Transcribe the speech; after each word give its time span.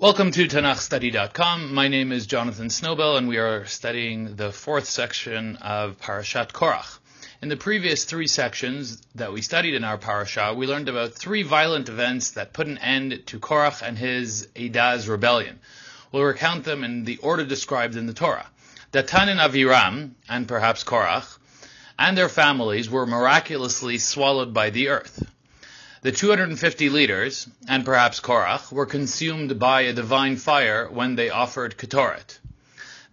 Welcome 0.00 0.30
to 0.30 0.48
TanachStudy.com. 0.48 1.74
My 1.74 1.88
name 1.88 2.10
is 2.10 2.26
Jonathan 2.26 2.70
Snowbell, 2.70 3.18
and 3.18 3.28
we 3.28 3.36
are 3.36 3.66
studying 3.66 4.34
the 4.34 4.50
fourth 4.50 4.86
section 4.86 5.56
of 5.56 6.00
Parashat 6.00 6.52
Korach. 6.52 6.98
In 7.42 7.50
the 7.50 7.58
previous 7.58 8.04
three 8.04 8.26
sections 8.26 9.02
that 9.16 9.34
we 9.34 9.42
studied 9.42 9.74
in 9.74 9.84
our 9.84 9.98
parasha, 9.98 10.54
we 10.56 10.66
learned 10.66 10.88
about 10.88 11.12
three 11.12 11.42
violent 11.42 11.90
events 11.90 12.30
that 12.30 12.54
put 12.54 12.66
an 12.66 12.78
end 12.78 13.26
to 13.26 13.38
Korach 13.38 13.86
and 13.86 13.98
his 13.98 14.48
Eidah 14.56 15.06
rebellion. 15.06 15.60
We'll 16.12 16.24
recount 16.24 16.64
them 16.64 16.82
in 16.82 17.04
the 17.04 17.18
order 17.18 17.44
described 17.44 17.94
in 17.94 18.06
the 18.06 18.14
Torah. 18.14 18.46
Datan 18.94 19.28
and 19.28 19.38
Aviram, 19.38 20.12
and 20.30 20.48
perhaps 20.48 20.82
Korach, 20.82 21.36
and 21.98 22.16
their 22.16 22.30
families 22.30 22.88
were 22.88 23.04
miraculously 23.04 23.98
swallowed 23.98 24.54
by 24.54 24.70
the 24.70 24.88
earth. 24.88 25.30
The 26.02 26.12
250 26.12 26.88
leaders, 26.88 27.46
and 27.68 27.84
perhaps 27.84 28.20
Korach, 28.20 28.72
were 28.72 28.86
consumed 28.86 29.58
by 29.58 29.82
a 29.82 29.92
divine 29.92 30.36
fire 30.36 30.88
when 30.88 31.14
they 31.14 31.28
offered 31.28 31.76
Ketoret. 31.76 32.38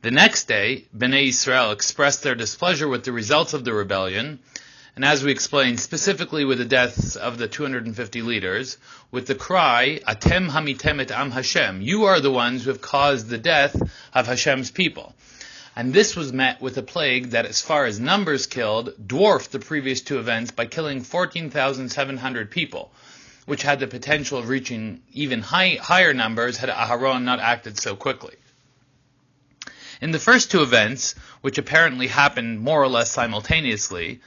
The 0.03 0.12
next 0.12 0.48
day, 0.48 0.85
Bnei 0.98 1.27
Israel 1.27 1.71
expressed 1.71 2.23
their 2.23 2.34
displeasure 2.34 2.88
with 2.88 3.03
the 3.03 3.12
results 3.12 3.53
of 3.53 3.65
the 3.65 3.73
rebellion, 3.73 4.39
and 4.95 5.03
as 5.03 5.21
we 5.21 5.31
explained, 5.31 5.81
specifically 5.81 6.45
with 6.45 6.59
the 6.59 6.65
deaths 6.65 7.17
of 7.17 7.38
the 7.38 7.49
250 7.49 8.21
leaders, 8.21 8.77
with 9.12 9.27
the 9.27 9.35
cry, 9.35 9.99
Atem 10.07 10.49
hamitem 10.49 11.12
am 11.12 11.31
Hashem, 11.31 11.81
you 11.81 12.05
are 12.05 12.21
the 12.21 12.31
ones 12.31 12.63
who 12.63 12.70
have 12.70 12.79
caused 12.79 13.27
the 13.27 13.38
death 13.38 13.76
of 14.13 14.27
Hashem's 14.27 14.71
people. 14.71 15.13
And 15.77 15.94
this 15.94 16.16
was 16.16 16.34
met 16.34 16.59
with 16.59 16.76
a 16.80 16.81
plague 16.81 17.30
that, 17.30 17.45
as 17.45 17.62
far 17.62 17.85
as 17.85 17.99
numbers 17.99 18.48
killed, 18.48 18.95
dwarfed 19.08 19.52
the 19.52 19.59
previous 19.59 20.02
two 20.02 20.18
events 20.18 20.49
by 20.49 20.66
killing 20.66 21.04
14,700 21.04 22.49
people, 22.49 22.91
which 23.45 23.62
had 23.62 23.80
the 23.80 23.85
potential 23.85 24.40
of 24.40 24.49
reaching 24.49 25.04
even 25.13 25.44
high, 25.44 25.77
higher 25.80 26.16
numbers 26.16 26.58
had 26.58 26.70
Aharon 26.70 27.26
not 27.26 27.40
acted 27.40 27.77
so 27.77 27.95
quickly. 27.95 28.34
In 30.02 30.09
the 30.09 30.18
first 30.18 30.49
two 30.49 30.63
events, 30.63 31.13
which 31.41 31.60
apparently 31.60 32.07
happened 32.07 32.60
more 32.60 32.82
or 32.82 32.88
less 32.88 33.12
simultaneously, 33.12 34.20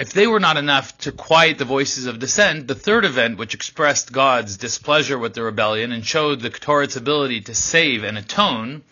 if 0.00 0.12
they 0.12 0.26
were 0.26 0.40
not 0.40 0.56
enough 0.56 0.98
to 0.98 1.12
quiet 1.12 1.58
the 1.58 1.64
voices 1.64 2.06
of 2.06 2.18
dissent, 2.18 2.66
the 2.66 2.74
third 2.74 3.04
event, 3.04 3.38
which 3.38 3.54
expressed 3.54 4.10
God's 4.10 4.56
displeasure 4.56 5.20
with 5.20 5.34
the 5.34 5.44
rebellion 5.44 5.92
and 5.92 6.04
showed 6.04 6.40
the 6.40 6.50
Ketoret's 6.50 6.96
ability 6.96 7.42
to 7.42 7.54
save 7.54 8.02
and 8.02 8.18
atone, 8.18 8.82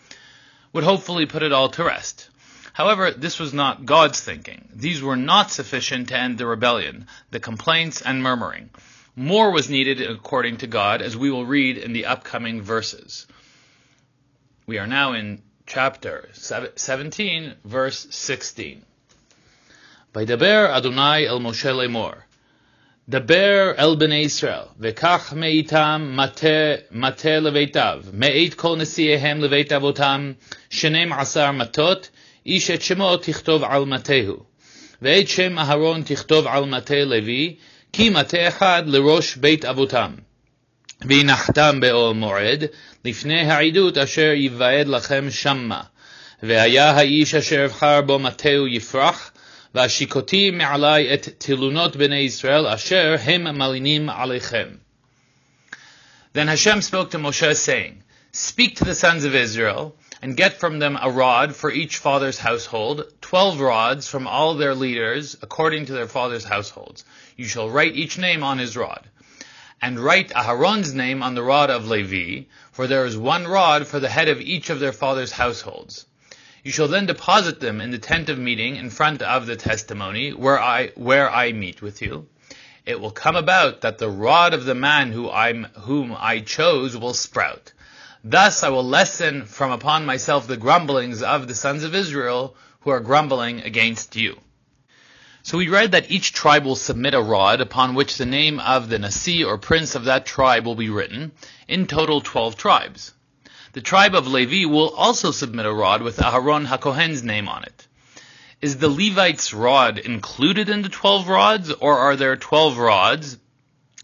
would 0.73 0.83
hopefully 0.83 1.25
put 1.25 1.43
it 1.43 1.51
all 1.51 1.69
to 1.69 1.83
rest. 1.83 2.29
However, 2.73 3.11
this 3.11 3.39
was 3.39 3.53
not 3.53 3.85
God's 3.85 4.21
thinking. 4.21 4.69
These 4.73 5.01
were 5.01 5.17
not 5.17 5.51
sufficient 5.51 6.09
to 6.09 6.17
end 6.17 6.37
the 6.37 6.45
rebellion, 6.45 7.07
the 7.29 7.39
complaints 7.39 8.01
and 8.01 8.23
murmuring. 8.23 8.69
More 9.15 9.51
was 9.51 9.69
needed 9.69 10.01
according 10.01 10.57
to 10.57 10.67
God, 10.67 11.01
as 11.01 11.17
we 11.17 11.29
will 11.29 11.45
read 11.45 11.77
in 11.77 11.91
the 11.91 12.05
upcoming 12.05 12.61
verses. 12.61 13.27
We 14.65 14.77
are 14.77 14.87
now 14.87 15.13
in 15.13 15.41
chapter 15.65 16.29
17, 16.33 17.55
verse 17.65 18.07
16. 18.09 18.85
Vaydaber 20.13 20.69
Adonai 20.69 21.27
el 21.27 21.39
Moshe 21.39 21.73
lemor, 21.73 22.23
דבר 23.09 23.71
אל 23.79 23.95
בני 23.95 24.15
ישראל, 24.15 24.65
וקח 24.79 25.33
מאיתם 25.35 26.17
מטה 26.91 27.39
לביתיו, 27.39 28.01
מאת 28.13 28.53
כל 28.53 28.75
נשיאיהם 28.77 29.41
לבית 29.41 29.71
אבותם, 29.71 30.31
שנים 30.69 31.13
עשר 31.13 31.51
מטות, 31.51 32.09
איש 32.45 32.71
את 32.71 32.81
שמו 32.81 33.17
תכתוב 33.17 33.63
על 33.63 33.85
מטהו. 33.85 34.37
ואת 35.01 35.27
שם 35.27 35.59
אהרון 35.59 36.01
תכתוב 36.05 36.47
על 36.47 36.65
מטה 36.65 37.03
לוי, 37.03 37.55
כי 37.93 38.09
מטה 38.09 38.47
אחד 38.47 38.83
לראש 38.85 39.35
בית 39.35 39.65
אבותם. 39.65 40.11
והנחתם 41.01 41.79
באוהל 41.79 42.13
מועד, 42.13 42.63
לפני 43.05 43.51
העדות 43.51 43.97
אשר 43.97 44.31
יוועד 44.35 44.87
לכם 44.87 45.27
שמה. 45.31 45.81
והיה 46.43 46.91
האיש 46.91 47.35
אשר 47.35 47.65
אבחר 47.65 48.01
בו 48.01 48.19
מטהו 48.19 48.67
יפרח, 48.67 49.30
Vashikoti 49.73 50.53
me'alai 50.53 51.09
et 51.09 51.23
tilunot 51.39 51.93
b'nei 51.93 52.25
Israel 52.25 52.67
asher 52.67 53.17
hem 53.17 53.45
malinim 53.45 54.13
aleichem. 54.13 54.79
Then 56.33 56.49
Hashem 56.49 56.81
spoke 56.81 57.11
to 57.11 57.17
Moshe 57.17 57.55
saying, 57.55 58.03
Speak 58.33 58.75
to 58.77 58.83
the 58.83 58.95
sons 58.95 59.23
of 59.23 59.33
Israel, 59.33 59.95
and 60.21 60.35
get 60.35 60.59
from 60.59 60.79
them 60.79 60.99
a 61.01 61.09
rod 61.09 61.55
for 61.55 61.71
each 61.71 61.97
father's 61.97 62.37
household, 62.37 63.05
twelve 63.21 63.61
rods 63.61 64.09
from 64.09 64.27
all 64.27 64.55
their 64.55 64.75
leaders, 64.75 65.37
according 65.41 65.85
to 65.85 65.93
their 65.93 66.07
father's 66.07 66.43
households. 66.43 67.05
You 67.37 67.45
shall 67.45 67.69
write 67.69 67.95
each 67.95 68.17
name 68.17 68.43
on 68.43 68.57
his 68.57 68.75
rod. 68.75 69.07
And 69.81 69.97
write 69.97 70.31
Aharon's 70.31 70.93
name 70.93 71.23
on 71.23 71.33
the 71.33 71.43
rod 71.43 71.69
of 71.69 71.87
Levi, 71.87 72.47
for 72.73 72.87
there 72.87 73.05
is 73.05 73.17
one 73.17 73.47
rod 73.47 73.87
for 73.87 74.01
the 74.01 74.09
head 74.09 74.27
of 74.27 74.41
each 74.41 74.69
of 74.69 74.81
their 74.81 74.93
father's 74.93 75.31
households. 75.31 76.05
You 76.63 76.71
shall 76.71 76.87
then 76.87 77.07
deposit 77.07 77.59
them 77.59 77.81
in 77.81 77.89
the 77.89 77.97
tent 77.97 78.29
of 78.29 78.37
meeting 78.37 78.75
in 78.75 78.91
front 78.91 79.23
of 79.23 79.47
the 79.47 79.55
testimony 79.55 80.31
where 80.31 80.59
I, 80.59 80.89
where 80.89 81.27
I 81.27 81.53
meet 81.53 81.81
with 81.81 82.03
you. 82.03 82.27
It 82.85 82.99
will 82.99 83.11
come 83.11 83.35
about 83.35 83.81
that 83.81 83.97
the 83.97 84.09
rod 84.09 84.53
of 84.53 84.65
the 84.65 84.75
man 84.75 85.11
who 85.11 85.29
I'm, 85.29 85.65
whom 85.73 86.15
I 86.17 86.39
chose 86.39 86.95
will 86.95 87.15
sprout. 87.15 87.73
Thus 88.23 88.61
I 88.61 88.69
will 88.69 88.83
lessen 88.83 89.45
from 89.45 89.71
upon 89.71 90.05
myself 90.05 90.45
the 90.45 90.55
grumblings 90.55 91.23
of 91.23 91.47
the 91.47 91.55
sons 91.55 91.83
of 91.83 91.95
Israel 91.95 92.55
who 92.81 92.91
are 92.91 92.99
grumbling 92.99 93.61
against 93.61 94.15
you. 94.15 94.39
So 95.41 95.57
we 95.57 95.67
read 95.67 95.93
that 95.93 96.11
each 96.11 96.33
tribe 96.33 96.65
will 96.65 96.75
submit 96.75 97.15
a 97.15 97.21
rod 97.21 97.61
upon 97.61 97.95
which 97.95 98.17
the 98.17 98.27
name 98.27 98.59
of 98.59 98.89
the 98.89 98.99
Nasi 98.99 99.43
or 99.43 99.57
prince 99.57 99.95
of 99.95 100.05
that 100.05 100.27
tribe 100.27 100.67
will 100.67 100.75
be 100.75 100.89
written, 100.89 101.31
in 101.67 101.87
total 101.87 102.21
12 102.21 102.55
tribes. 102.55 103.13
The 103.73 103.79
tribe 103.79 104.15
of 104.15 104.27
Levi 104.27 104.65
will 104.65 104.89
also 104.89 105.31
submit 105.31 105.65
a 105.65 105.71
rod 105.71 106.01
with 106.01 106.17
Aharon 106.17 106.67
HaKohen's 106.67 107.23
name 107.23 107.47
on 107.47 107.63
it. 107.63 107.87
Is 108.59 108.75
the 108.75 108.89
Levite's 108.89 109.53
rod 109.53 109.97
included 109.97 110.67
in 110.67 110.81
the 110.81 110.89
12 110.89 111.29
rods, 111.29 111.71
or 111.71 111.97
are 111.97 112.17
there 112.17 112.35
12 112.35 112.77
rods, 112.77 113.37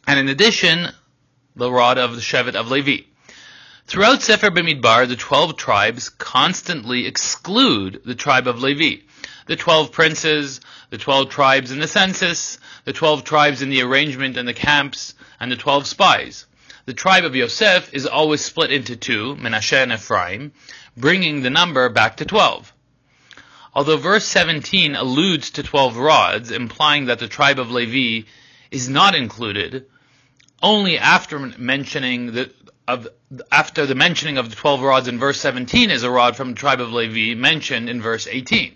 and 0.08 0.18
in 0.22 0.30
addition, 0.30 0.94
the 1.58 1.70
rod 1.70 1.98
of 1.98 2.16
the 2.16 2.22
Shevet 2.22 2.56
of 2.56 2.72
Levi? 2.72 3.08
Throughout 3.88 4.22
Sefer 4.22 4.52
Bamidbar, 4.52 5.06
the 5.06 5.18
12 5.18 5.58
tribes 5.58 6.08
constantly 6.08 7.06
exclude 7.06 8.04
the 8.06 8.16
tribe 8.16 8.48
of 8.48 8.62
Levi. 8.62 9.02
The 9.48 9.58
12 9.58 9.92
princes, 9.92 10.62
the 10.92 10.98
12 10.98 11.28
tribes 11.30 11.72
in 11.72 11.80
the 11.80 11.90
census, 11.90 12.58
the 12.86 12.94
12 12.94 13.26
tribes 13.26 13.62
in 13.62 13.70
the 13.70 13.82
arrangement 13.82 14.38
and 14.38 14.48
the 14.48 14.54
camps, 14.54 15.14
and 15.42 15.52
the 15.52 15.58
12 15.58 15.88
spies 15.88 16.46
the 16.88 16.94
tribe 16.94 17.26
of 17.26 17.36
Yosef 17.36 17.94
is 17.94 18.06
always 18.06 18.40
split 18.40 18.72
into 18.72 18.96
two, 18.96 19.36
Menashe 19.36 19.74
and 19.74 19.92
Ephraim, 19.92 20.54
bringing 20.96 21.42
the 21.42 21.50
number 21.50 21.90
back 21.90 22.16
to 22.16 22.26
12. 22.26 22.74
Although 23.76 23.98
verse 23.98 24.24
17 24.24 24.96
alludes 24.96 25.52
to 25.52 25.64
12 25.64 25.98
rods, 25.98 26.50
implying 26.50 27.08
that 27.08 27.20
the 27.20 27.28
tribe 27.28 27.60
of 27.60 27.72
Levi 27.72 28.26
is 28.72 28.88
not 28.88 29.16
included, 29.16 29.86
only 30.64 30.98
after 30.98 31.38
mentioning 31.38 32.32
the 32.32 32.54
of 32.88 33.10
after 33.52 33.86
the 33.86 33.94
mentioning 33.94 34.38
of 34.38 34.50
the 34.50 34.56
12 34.56 34.82
rods 34.82 35.10
in 35.10 35.20
verse 35.20 35.42
17 35.42 35.92
is 35.92 36.04
a 36.04 36.10
rod 36.10 36.38
from 36.38 36.52
the 36.52 36.56
tribe 36.56 36.80
of 36.80 36.94
Levi 36.94 37.38
mentioned 37.38 37.90
in 37.90 38.02
verse 38.02 38.28
18. 38.28 38.74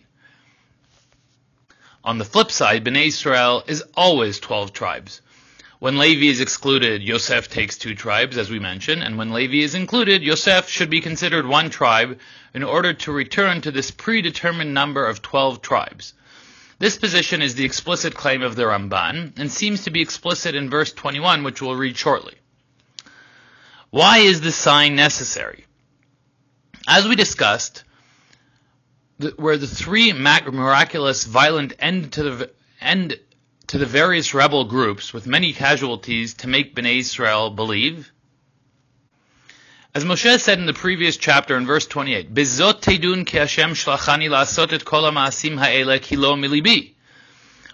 On 2.04 2.18
the 2.18 2.26
flip 2.26 2.52
side, 2.52 2.84
Bnei 2.84 3.08
Israel 3.08 3.64
is 3.68 3.86
always 3.96 4.38
12 4.42 4.74
tribes. 4.74 5.22
When 5.82 5.98
Levi 5.98 6.28
is 6.28 6.42
excluded, 6.42 7.02
Yosef 7.02 7.50
takes 7.50 7.76
two 7.76 7.96
tribes, 7.96 8.38
as 8.38 8.52
we 8.52 8.60
mentioned, 8.60 9.02
and 9.02 9.18
when 9.18 9.34
Levi 9.34 9.64
is 9.64 9.74
included, 9.74 10.22
Yosef 10.22 10.70
should 10.70 10.92
be 10.92 11.02
considered 11.02 11.48
one 11.48 11.72
tribe 11.72 12.20
in 12.54 12.62
order 12.62 12.94
to 12.94 13.12
return 13.12 13.62
to 13.62 13.72
this 13.72 13.90
predetermined 13.90 14.76
number 14.76 15.04
of 15.08 15.24
12 15.24 15.64
tribes. 15.64 16.14
This 16.78 17.00
position 17.00 17.42
is 17.42 17.56
the 17.56 17.66
explicit 17.66 18.14
claim 18.14 18.44
of 18.44 18.56
the 18.56 18.66
Ramban, 18.66 19.40
and 19.40 19.52
seems 19.52 19.86
to 19.86 19.90
be 19.90 20.02
explicit 20.02 20.54
in 20.54 20.70
verse 20.70 20.94
21, 20.94 21.44
which 21.44 21.64
we'll 21.64 21.76
read 21.76 21.98
shortly. 21.98 22.36
Why 23.90 24.20
is 24.20 24.40
this 24.42 24.56
sign 24.56 24.96
necessary? 24.96 25.66
As 26.88 27.08
we 27.08 27.16
discussed, 27.16 27.86
the, 29.18 29.30
where 29.30 29.58
the 29.58 29.66
three 29.66 30.14
miraculous 30.14 31.24
violent 31.24 31.74
end 31.80 32.14
to 32.14 32.22
the 32.22 32.52
end 32.80 33.20
to 33.72 33.78
the 33.78 33.86
various 33.86 34.34
rebel 34.34 34.66
groups 34.66 35.14
with 35.14 35.26
many 35.26 35.54
casualties 35.54 36.34
to 36.34 36.46
make 36.46 36.76
Bnei 36.76 37.00
Israel 37.00 37.50
believe? 37.50 38.12
As 39.96 40.04
Moshe 40.04 40.42
said 40.42 40.60
in 40.60 40.66
the 40.66 40.74
previous 40.74 41.16
chapter 41.16 41.56
in 41.56 41.66
verse 41.66 41.88
28, 41.88 42.34
Bizot 42.34 42.82
tedun 42.82 43.26
ki 43.26 43.38
Hashem 43.38 43.72
la'asot 43.72 44.74
et 44.74 44.84
kol 44.84 45.04
milibi. 45.04 46.96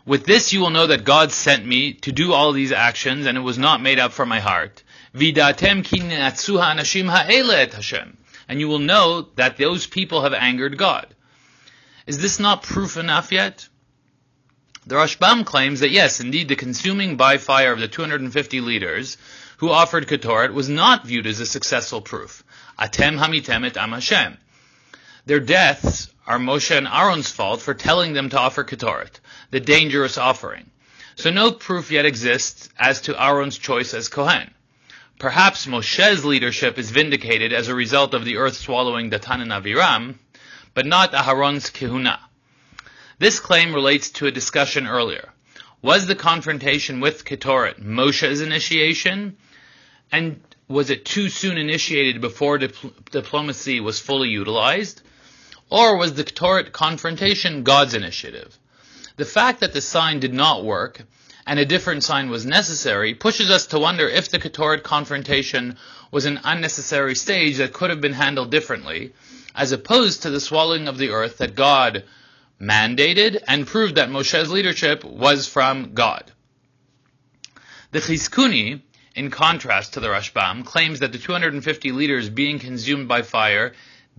With 0.05 0.27
this 0.27 0.53
you 0.53 0.59
will 0.59 0.69
know 0.69 0.85
that 0.85 1.03
God 1.03 1.31
sent 1.31 1.65
me 1.65 1.93
to 1.93 2.11
do 2.11 2.31
all 2.31 2.51
these 2.51 2.71
actions 2.71 3.25
and 3.25 3.35
it 3.35 3.41
was 3.41 3.57
not 3.57 3.81
made 3.81 3.97
up 3.97 4.11
from 4.11 4.29
my 4.29 4.39
heart. 4.39 4.83
Vidatem 5.15 5.83
ki 5.83 6.01
ne'atzu 6.01 6.61
ha'anashim 6.61 7.09
ha'ele 7.09 7.71
Hashem. 7.71 8.19
And 8.47 8.59
you 8.59 8.67
will 8.67 8.77
know 8.77 9.29
that 9.35 9.57
those 9.57 9.87
people 9.87 10.21
have 10.21 10.35
angered 10.35 10.77
God. 10.77 11.15
Is 12.05 12.19
this 12.19 12.39
not 12.39 12.61
proof 12.61 12.97
enough 12.97 13.31
yet? 13.31 13.67
The 14.87 14.95
Rashbam 14.95 15.45
claims 15.45 15.81
that 15.81 15.91
yes, 15.91 16.21
indeed, 16.21 16.47
the 16.47 16.55
consuming 16.55 17.17
by 17.17 17.39
fire 17.39 17.73
of 17.73 17.79
the 17.81 17.89
250 17.89 18.61
leaders 18.61 19.17
who 19.57 19.69
offered 19.69 20.07
Ketoret 20.07 20.53
was 20.53 20.69
not 20.69 21.05
viewed 21.05 21.27
as 21.27 21.41
a 21.41 21.45
successful 21.45 21.99
proof. 21.99 22.41
Atem 22.79 23.19
hamitem 23.19 23.65
et 23.65 23.75
am 23.75 23.91
Hashem. 23.91 24.37
Their 25.25 25.41
deaths 25.41 26.07
are 26.25 26.39
Moshe 26.39 26.73
and 26.73 26.87
Aaron's 26.87 27.29
fault 27.29 27.61
for 27.61 27.73
telling 27.73 28.13
them 28.13 28.29
to 28.29 28.39
offer 28.39 28.63
Ketoret, 28.63 29.19
the 29.51 29.59
dangerous 29.59 30.17
offering. 30.17 30.71
So 31.17 31.31
no 31.31 31.51
proof 31.51 31.91
yet 31.91 32.05
exists 32.05 32.69
as 32.79 33.01
to 33.01 33.21
Aaron's 33.21 33.57
choice 33.57 33.93
as 33.93 34.07
Kohen. 34.07 34.53
Perhaps 35.19 35.65
Moshe's 35.65 36.23
leadership 36.23 36.79
is 36.79 36.91
vindicated 36.91 37.51
as 37.51 37.67
a 37.67 37.75
result 37.75 38.13
of 38.13 38.23
the 38.23 38.37
earth 38.37 38.55
swallowing 38.55 39.11
Datan 39.11 39.41
and 39.41 39.51
Aviram, 39.51 40.15
but 40.73 40.85
not 40.85 41.11
Aharon's 41.11 41.71
kihuna. 41.71 42.19
This 43.19 43.39
claim 43.39 43.73
relates 43.73 44.11
to 44.11 44.27
a 44.27 44.31
discussion 44.31 44.85
earlier. 44.85 45.29
Was 45.81 46.05
the 46.05 46.13
confrontation 46.13 46.99
with 46.99 47.25
Ketoret 47.25 47.79
Moshe's 47.81 48.41
initiation? 48.41 49.37
And 50.11 50.39
was 50.67 50.91
it 50.91 51.03
too 51.03 51.29
soon 51.29 51.57
initiated 51.57 52.21
before 52.21 52.59
dip- 52.59 53.09
diplomacy 53.09 53.79
was 53.79 53.99
fully 53.99 54.29
utilized? 54.29 55.01
Or 55.71 55.97
was 55.97 56.13
the 56.13 56.23
Ketoret 56.23 56.71
confrontation 56.71 57.63
God's 57.63 57.95
initiative? 57.95 58.55
The 59.15 59.25
fact 59.25 59.61
that 59.61 59.73
the 59.73 59.81
sign 59.81 60.19
did 60.19 60.33
not 60.33 60.63
work 60.63 61.01
and 61.47 61.59
a 61.59 61.65
different 61.65 62.03
sign 62.03 62.29
was 62.29 62.45
necessary 62.45 63.15
pushes 63.15 63.49
us 63.49 63.65
to 63.67 63.79
wonder 63.79 64.07
if 64.07 64.29
the 64.29 64.37
Ketoret 64.37 64.83
confrontation 64.83 65.77
was 66.11 66.25
an 66.25 66.39
unnecessary 66.43 67.15
stage 67.15 67.57
that 67.57 67.73
could 67.73 67.89
have 67.89 68.01
been 68.01 68.13
handled 68.13 68.51
differently, 68.51 69.13
as 69.55 69.71
opposed 69.71 70.21
to 70.21 70.29
the 70.29 70.39
swallowing 70.39 70.87
of 70.87 70.99
the 70.99 71.09
earth 71.09 71.39
that 71.39 71.55
God 71.55 72.03
mandated 72.59 73.41
and 73.47 73.67
proved 73.67 73.95
that 73.95 74.09
Moshe's 74.09 74.51
leadership 74.51 75.03
was 75.03 75.47
from 75.47 75.93
God. 75.93 76.31
The 77.91 77.99
Chizkuni, 77.99 78.81
in 79.15 79.31
contrast 79.31 79.93
to 79.93 79.99
the 79.99 80.07
Rashbam, 80.07 80.65
claims 80.65 80.99
that 80.99 81.11
the 81.11 81.17
250 81.17 81.91
leaders 81.91 82.29
being 82.29 82.59
consumed 82.59 83.07
by 83.07 83.21
fire 83.21 83.73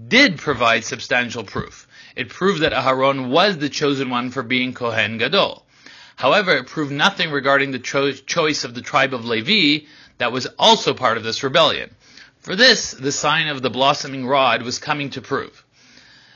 did 0.06 0.38
provide 0.38 0.84
substantial 0.84 1.44
proof. 1.44 1.88
It 2.14 2.28
proved 2.28 2.62
that 2.62 2.72
Aharon 2.72 3.28
was 3.28 3.58
the 3.58 3.68
chosen 3.68 4.10
one 4.10 4.30
for 4.30 4.42
being 4.42 4.72
Kohen 4.72 5.18
Gadol. 5.18 5.66
However, 6.16 6.56
it 6.56 6.66
proved 6.66 6.92
nothing 6.92 7.30
regarding 7.30 7.70
the 7.70 7.78
cho- 7.78 8.12
choice 8.12 8.64
of 8.64 8.74
the 8.74 8.82
tribe 8.82 9.14
of 9.14 9.24
Levi 9.24 9.86
that 10.18 10.32
was 10.32 10.46
also 10.58 10.94
part 10.94 11.16
of 11.16 11.24
this 11.24 11.42
rebellion. 11.42 11.94
For 12.40 12.56
this, 12.56 12.92
the 12.92 13.12
sign 13.12 13.48
of 13.48 13.62
the 13.62 13.70
blossoming 13.70 14.26
rod 14.26 14.62
was 14.62 14.78
coming 14.78 15.10
to 15.10 15.20
prove. 15.20 15.64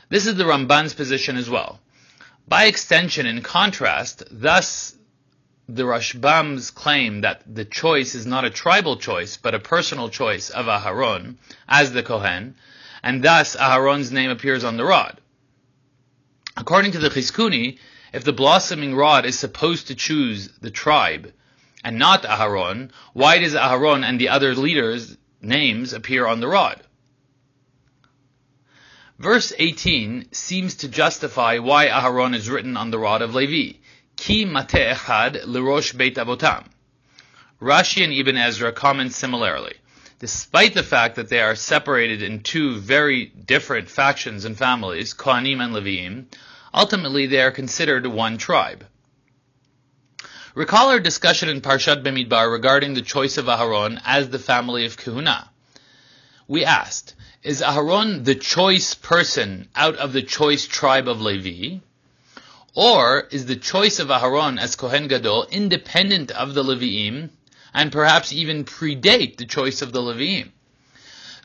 This 0.09 0.25
is 0.25 0.35
the 0.35 0.43
Ramban's 0.43 0.93
position 0.93 1.37
as 1.37 1.49
well. 1.49 1.79
By 2.47 2.65
extension, 2.65 3.25
in 3.25 3.41
contrast, 3.41 4.23
thus 4.29 4.95
the 5.67 5.83
Rashbam's 5.83 6.71
claim 6.71 7.21
that 7.21 7.41
the 7.47 7.63
choice 7.63 8.15
is 8.15 8.25
not 8.25 8.43
a 8.43 8.49
tribal 8.49 8.97
choice, 8.97 9.37
but 9.37 9.55
a 9.55 9.59
personal 9.59 10.09
choice 10.09 10.49
of 10.49 10.65
Aharon 10.65 11.37
as 11.69 11.93
the 11.93 12.03
Kohen, 12.03 12.55
and 13.01 13.23
thus 13.23 13.55
Aharon's 13.55 14.11
name 14.11 14.29
appears 14.29 14.63
on 14.63 14.77
the 14.77 14.83
rod. 14.83 15.21
According 16.57 16.91
to 16.91 16.99
the 16.99 17.09
Chizkuni, 17.09 17.79
if 18.11 18.23
the 18.23 18.33
blossoming 18.33 18.93
rod 18.93 19.25
is 19.25 19.39
supposed 19.39 19.87
to 19.87 19.95
choose 19.95 20.49
the 20.61 20.69
tribe 20.69 21.33
and 21.83 21.97
not 21.97 22.23
Aharon, 22.23 22.91
why 23.13 23.39
does 23.39 23.55
Aharon 23.55 24.03
and 24.03 24.19
the 24.19 24.29
other 24.29 24.53
leaders' 24.53 25.17
names 25.41 25.93
appear 25.93 26.27
on 26.27 26.41
the 26.41 26.47
rod? 26.47 26.81
Verse 29.19 29.53
18 29.57 30.31
seems 30.31 30.75
to 30.75 30.87
justify 30.87 31.59
why 31.59 31.87
Aharon 31.87 32.35
is 32.35 32.49
written 32.49 32.77
on 32.77 32.91
the 32.91 32.99
rod 32.99 33.21
of 33.21 33.35
Levi. 33.35 33.77
Ki 34.15 34.45
mate 34.45 34.95
echad 34.95 35.45
lirosh 35.45 35.95
beit 35.95 36.15
avotam. 36.15 36.65
Rashi 37.61 38.03
and 38.03 38.13
Ibn 38.13 38.37
Ezra 38.37 38.71
comment 38.71 39.13
similarly. 39.13 39.75
Despite 40.19 40.73
the 40.73 40.83
fact 40.83 41.15
that 41.15 41.29
they 41.29 41.41
are 41.41 41.55
separated 41.55 42.21
in 42.21 42.41
two 42.41 42.77
very 42.77 43.25
different 43.25 43.89
factions 43.89 44.45
and 44.45 44.57
families, 44.57 45.13
Kohanim 45.13 45.63
and 45.63 45.73
Leviim, 45.73 46.25
Ultimately, 46.73 47.27
they 47.27 47.41
are 47.41 47.51
considered 47.51 48.07
one 48.07 48.37
tribe. 48.37 48.85
Recall 50.55 50.89
our 50.89 50.99
discussion 50.99 51.49
in 51.49 51.61
Parshat 51.61 52.03
Bemidbar 52.03 52.51
regarding 52.51 52.93
the 52.93 53.01
choice 53.01 53.37
of 53.37 53.45
Aharon 53.45 54.01
as 54.03 54.29
the 54.29 54.39
family 54.39 54.85
of 54.85 54.97
Kehuna. 54.97 55.49
We 56.47 56.65
asked, 56.65 57.13
is 57.43 57.61
Aharon 57.61 58.23
the 58.23 58.35
choice 58.35 58.95
person 58.95 59.67
out 59.75 59.97
of 59.97 60.13
the 60.13 60.21
choice 60.21 60.65
tribe 60.65 61.09
of 61.09 61.19
Levi? 61.19 61.79
Or 62.73 63.27
is 63.31 63.47
the 63.47 63.57
choice 63.57 63.99
of 63.99 64.07
Aharon 64.07 64.57
as 64.57 64.77
Kohen 64.77 65.09
Gadol 65.09 65.47
independent 65.51 66.31
of 66.31 66.53
the 66.53 66.63
Leviim 66.63 67.31
and 67.73 67.91
perhaps 67.91 68.31
even 68.31 68.63
predate 68.63 69.35
the 69.35 69.45
choice 69.45 69.81
of 69.81 69.91
the 69.91 70.01
Leviim? 70.01 70.51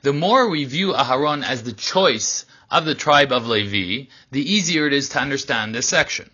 The 0.02 0.12
more 0.12 0.48
we 0.48 0.64
view 0.64 0.92
Aharon 0.92 1.42
as 1.44 1.64
the 1.64 1.72
choice 1.72 2.44
of 2.70 2.84
the 2.84 2.94
tribe 2.94 3.32
of 3.32 3.48
Levi, 3.48 4.08
the 4.30 4.52
easier 4.52 4.86
it 4.86 4.92
is 4.92 5.08
to 5.08 5.20
understand 5.20 5.74
this 5.74 5.88
section. 5.88 6.30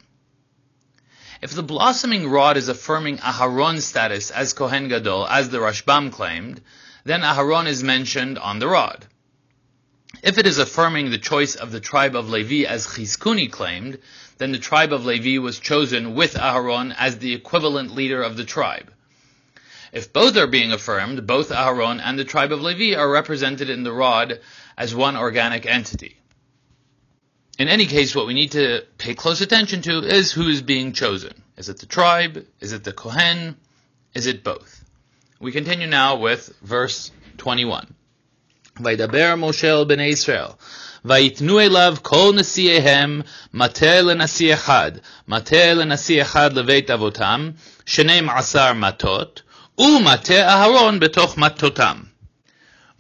If 1.40 1.52
the 1.52 1.62
blossoming 1.62 2.28
rod 2.28 2.58
is 2.58 2.68
affirming 2.68 3.16
Aharon's 3.18 3.86
status 3.86 4.30
as 4.30 4.52
Kohen 4.52 4.88
Gadol, 4.88 5.26
as 5.26 5.48
the 5.48 5.58
Rashbam 5.58 6.12
claimed, 6.12 6.60
then 7.04 7.22
Aharon 7.22 7.66
is 7.66 7.82
mentioned 7.82 8.38
on 8.38 8.58
the 8.58 8.68
rod. 8.68 9.06
If 10.24 10.38
it 10.38 10.46
is 10.46 10.56
affirming 10.56 11.10
the 11.10 11.18
choice 11.18 11.54
of 11.54 11.70
the 11.70 11.80
tribe 11.80 12.16
of 12.16 12.30
Levi 12.30 12.66
as 12.66 12.86
Chizkuni 12.86 13.52
claimed, 13.52 13.98
then 14.38 14.52
the 14.52 14.58
tribe 14.58 14.90
of 14.94 15.04
Levi 15.04 15.38
was 15.38 15.58
chosen 15.58 16.14
with 16.14 16.32
Aharon 16.32 16.94
as 16.96 17.18
the 17.18 17.34
equivalent 17.34 17.94
leader 17.94 18.22
of 18.22 18.38
the 18.38 18.44
tribe. 18.46 18.90
If 19.92 20.14
both 20.14 20.34
are 20.38 20.46
being 20.46 20.72
affirmed, 20.72 21.26
both 21.26 21.50
Aharon 21.50 22.00
and 22.02 22.18
the 22.18 22.24
tribe 22.24 22.52
of 22.52 22.62
Levi 22.62 22.98
are 22.98 23.10
represented 23.10 23.68
in 23.68 23.82
the 23.82 23.92
rod 23.92 24.40
as 24.78 24.94
one 24.94 25.14
organic 25.14 25.66
entity. 25.66 26.16
In 27.58 27.68
any 27.68 27.84
case, 27.84 28.16
what 28.16 28.26
we 28.26 28.32
need 28.32 28.52
to 28.52 28.82
pay 28.96 29.14
close 29.14 29.42
attention 29.42 29.82
to 29.82 29.98
is 29.98 30.32
who 30.32 30.48
is 30.48 30.62
being 30.62 30.94
chosen. 30.94 31.42
Is 31.58 31.68
it 31.68 31.80
the 31.80 31.86
tribe? 31.86 32.46
Is 32.60 32.72
it 32.72 32.82
the 32.82 32.94
Kohen? 32.94 33.58
Is 34.14 34.26
it 34.26 34.42
both? 34.42 34.82
We 35.38 35.52
continue 35.52 35.86
now 35.86 36.16
with 36.16 36.50
verse 36.62 37.10
21. 37.36 37.94
וידבר 38.83 39.33
משה 39.37 39.73
אל 39.73 39.83
בני 39.83 40.03
ישראל, 40.03 40.51
ויתנו 41.05 41.59
אליו 41.59 41.95
כל 42.01 42.31
נשיאיהם 42.35 43.21
מטה 43.53 44.01
לנשיא 44.01 44.53
אחד, 44.53 44.91
מטה 45.27 45.73
לנשיא 45.73 46.21
אחד 46.21 46.53
לבית 46.53 46.91
אבותם, 46.91 47.51
שנים 47.85 48.29
עשר 48.29 48.73
מטות, 48.73 49.41
ומטה 49.79 50.47
אהרון 50.47 50.99
בתוך 50.99 51.37
מטותם. 51.37 51.97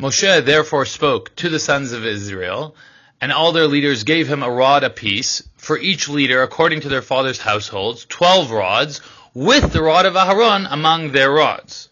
Moshe 0.01 0.45
therefore 0.45 0.85
spoke 0.85 1.35
to 1.35 1.49
the 1.49 1.59
sons 1.59 1.91
of 1.91 2.05
Israel, 2.05 2.73
and 3.19 3.33
all 3.33 3.51
their 3.51 3.67
leaders 3.67 4.05
gave 4.05 4.29
him 4.29 4.43
a 4.43 4.49
rod 4.49 4.85
apiece, 4.85 5.43
for 5.57 5.77
each 5.77 6.07
leader 6.07 6.41
according 6.41 6.79
to 6.81 6.87
their 6.87 7.01
father's 7.01 7.39
households, 7.39 8.05
twelve 8.05 8.49
rods, 8.49 9.01
with 9.33 9.73
the 9.73 9.83
rod 9.83 10.05
of 10.05 10.13
Aharon 10.13 10.65
among 10.71 11.11
their 11.11 11.29
rods. 11.29 11.89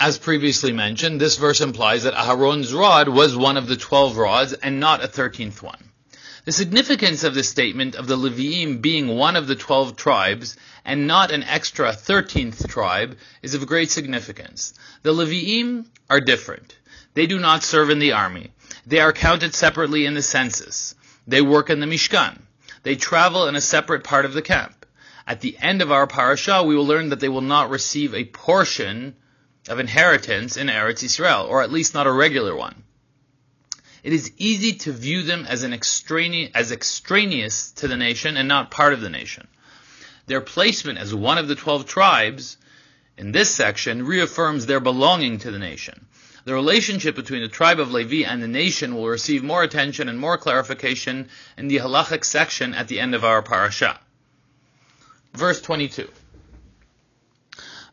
As 0.00 0.16
previously 0.16 0.70
mentioned, 0.72 1.20
this 1.20 1.36
verse 1.38 1.60
implies 1.60 2.04
that 2.04 2.14
Aharon's 2.14 2.72
rod 2.72 3.08
was 3.08 3.36
one 3.36 3.56
of 3.56 3.66
the 3.66 3.76
twelve 3.76 4.16
rods 4.16 4.52
and 4.52 4.78
not 4.78 5.02
a 5.02 5.08
thirteenth 5.08 5.60
one. 5.60 5.90
The 6.44 6.52
significance 6.52 7.24
of 7.24 7.34
this 7.34 7.48
statement 7.48 7.96
of 7.96 8.06
the 8.06 8.16
Leviim 8.16 8.80
being 8.80 9.08
one 9.08 9.34
of 9.34 9.48
the 9.48 9.56
twelve 9.56 9.96
tribes 9.96 10.56
and 10.84 11.08
not 11.08 11.32
an 11.32 11.42
extra 11.42 11.92
thirteenth 11.92 12.68
tribe 12.68 13.18
is 13.42 13.54
of 13.54 13.66
great 13.66 13.90
significance. 13.90 14.72
The 15.02 15.12
Leviim 15.12 15.86
are 16.08 16.20
different. 16.20 16.78
They 17.14 17.26
do 17.26 17.40
not 17.40 17.64
serve 17.64 17.90
in 17.90 17.98
the 17.98 18.12
army. 18.12 18.52
They 18.86 19.00
are 19.00 19.12
counted 19.12 19.52
separately 19.52 20.06
in 20.06 20.14
the 20.14 20.22
census. 20.22 20.94
They 21.26 21.42
work 21.42 21.70
in 21.70 21.80
the 21.80 21.86
Mishkan. 21.86 22.40
They 22.84 22.94
travel 22.94 23.48
in 23.48 23.56
a 23.56 23.60
separate 23.60 24.04
part 24.04 24.26
of 24.26 24.32
the 24.32 24.42
camp. 24.42 24.86
At 25.26 25.40
the 25.40 25.58
end 25.58 25.82
of 25.82 25.90
our 25.90 26.06
parasha, 26.06 26.62
we 26.62 26.76
will 26.76 26.86
learn 26.86 27.08
that 27.08 27.18
they 27.18 27.28
will 27.28 27.40
not 27.40 27.68
receive 27.68 28.14
a 28.14 28.24
portion 28.24 29.16
of 29.68 29.78
inheritance 29.78 30.56
in 30.56 30.68
Eretz 30.68 31.02
Israel, 31.02 31.46
or 31.48 31.62
at 31.62 31.70
least 31.70 31.94
not 31.94 32.06
a 32.06 32.12
regular 32.12 32.56
one. 32.56 32.82
It 34.02 34.12
is 34.12 34.32
easy 34.38 34.74
to 34.74 34.92
view 34.92 35.22
them 35.22 35.44
as, 35.48 35.62
an 35.62 35.72
extraneous, 35.72 36.50
as 36.54 36.72
extraneous 36.72 37.72
to 37.72 37.88
the 37.88 37.96
nation 37.96 38.36
and 38.36 38.48
not 38.48 38.70
part 38.70 38.92
of 38.92 39.00
the 39.00 39.10
nation. 39.10 39.48
Their 40.26 40.40
placement 40.40 40.98
as 40.98 41.14
one 41.14 41.38
of 41.38 41.48
the 41.48 41.54
twelve 41.54 41.86
tribes 41.86 42.56
in 43.16 43.32
this 43.32 43.50
section 43.50 44.06
reaffirms 44.06 44.66
their 44.66 44.80
belonging 44.80 45.38
to 45.38 45.50
the 45.50 45.58
nation. 45.58 46.06
The 46.44 46.54
relationship 46.54 47.14
between 47.14 47.42
the 47.42 47.48
tribe 47.48 47.80
of 47.80 47.92
Levi 47.92 48.26
and 48.26 48.42
the 48.42 48.48
nation 48.48 48.94
will 48.94 49.08
receive 49.08 49.42
more 49.42 49.62
attention 49.62 50.08
and 50.08 50.18
more 50.18 50.38
clarification 50.38 51.28
in 51.58 51.68
the 51.68 51.78
halachic 51.78 52.24
section 52.24 52.74
at 52.74 52.88
the 52.88 53.00
end 53.00 53.14
of 53.14 53.24
our 53.24 53.42
parasha. 53.42 54.00
Verse 55.34 55.60
22. 55.60 56.08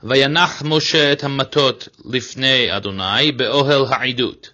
וינח 0.04 0.62
משה 0.62 1.12
את 1.12 1.24
המטות 1.24 1.88
לפני 2.04 2.76
אדוני 2.76 3.32
באוהל 3.32 3.84
העדות. 3.88 4.50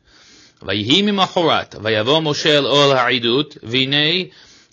ויהי 0.62 1.02
ממחרת, 1.02 1.74
ויבוא 1.82 2.20
משה 2.20 2.58
אל 2.58 2.66
אוהל 2.66 2.96
העדות, 2.96 3.56
והנה 3.62 4.24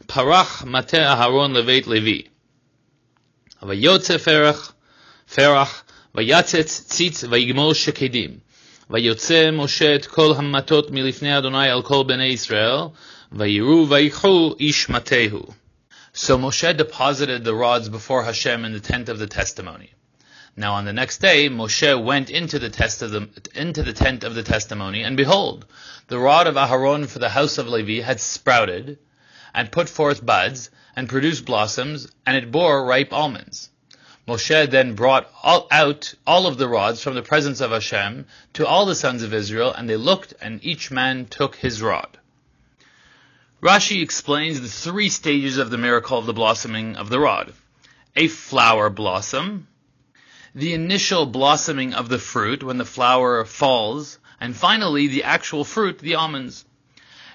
פרח 0.06 0.64
מטה 0.68 0.98
אהרון 0.98 1.54
לבית 1.54 1.88
לוי. 1.88 2.22
ויוצא 3.64 4.18
פרח, 4.18 4.74
פרח, 5.36 5.84
ויצץ 6.16 6.84
ציץ 6.88 7.24
ויגמור 7.30 7.74
שקדים. 7.74 8.38
ויוצא 8.90 9.52
משה 9.52 9.96
את 9.96 10.06
כל 10.06 10.34
המטות 10.38 10.92
מלפני 10.92 11.38
אדוני 11.38 11.70
על 11.70 11.82
כל 11.82 12.04
בני 12.08 12.26
ישראל, 12.26 12.80
ויראו 13.32 13.90
ויקחו 13.90 14.56
איש 14.60 14.90
מטהו. 14.90 15.48
So 16.16 16.38
Moshe 16.38 16.78
deposited 16.78 17.44
the 17.44 17.56
rods 17.56 17.90
before 17.90 18.24
Hashem 18.24 18.66
in 18.66 18.74
the 18.74 18.80
tent 18.80 19.10
of 19.10 19.18
the 19.18 19.26
testimony. 19.26 19.90
Now 20.59 20.75
on 20.75 20.87
the 20.87 20.93
next 20.93 21.19
day, 21.19 21.49
Moshe 21.49 22.03
went 22.03 22.31
into 22.31 22.59
the, 22.59 22.69
the, 22.69 23.29
into 23.55 23.85
the 23.85 23.93
tent 23.93 24.25
of 24.25 24.35
the 24.35 24.43
testimony, 24.43 25.05
and 25.05 25.17
behold, 25.17 25.65
the 26.09 26.19
rod 26.19 26.49
of 26.49 26.57
Aharon 26.57 27.09
for 27.09 27.21
the 27.21 27.29
house 27.29 27.59
of 27.59 27.69
Levi 27.69 28.05
had 28.05 28.21
sprouted, 28.21 28.99
and 29.55 29.71
put 29.71 29.89
forth 29.89 30.27
buds, 30.27 30.71
and 30.97 31.09
produced 31.09 31.45
blossoms, 31.45 32.09
and 32.27 32.37
it 32.37 32.51
bore 32.51 32.85
ripe 32.85 33.13
almonds. 33.13 33.71
Moshe 34.27 34.69
then 34.69 34.97
brought 34.97 35.31
all, 35.45 35.69
out 35.71 36.15
all 36.27 36.49
of 36.49 36.59
the 36.59 36.67
rods 36.67 37.01
from 37.01 37.15
the 37.15 37.23
presence 37.23 37.61
of 37.61 37.71
Hashem 37.71 38.27
to 38.55 38.67
all 38.67 38.85
the 38.85 38.97
sons 38.97 39.23
of 39.23 39.33
Israel, 39.33 39.73
and 39.73 39.89
they 39.89 39.97
looked, 39.97 40.35
and 40.41 40.59
each 40.65 40.91
man 40.91 41.27
took 41.27 41.55
his 41.55 41.81
rod. 41.81 42.19
Rashi 43.63 44.03
explains 44.03 44.61
the 44.61 44.67
three 44.67 45.09
stages 45.09 45.57
of 45.57 45.71
the 45.71 45.79
miracle 45.79 46.19
of 46.19 46.27
the 46.27 46.33
blossoming 46.33 46.97
of 46.97 47.11
the 47.11 47.21
rod. 47.21 47.53
A 48.17 48.27
flower 48.27 48.91
blossom, 48.91 49.69
the 50.55 50.75
initial 50.75 51.27
blossoming 51.27 51.95
of 51.95 52.09
the 52.09 52.19
fruit 52.19 52.63
when 52.63 52.79
the 52.79 52.85
flower 52.85 53.45
falls, 53.45 54.19
and 54.41 54.57
finally 54.57 55.07
the 55.09 55.25
actual 55.25 55.65
fruit, 55.65 55.99
the 55.99 56.15
almonds. 56.15 56.65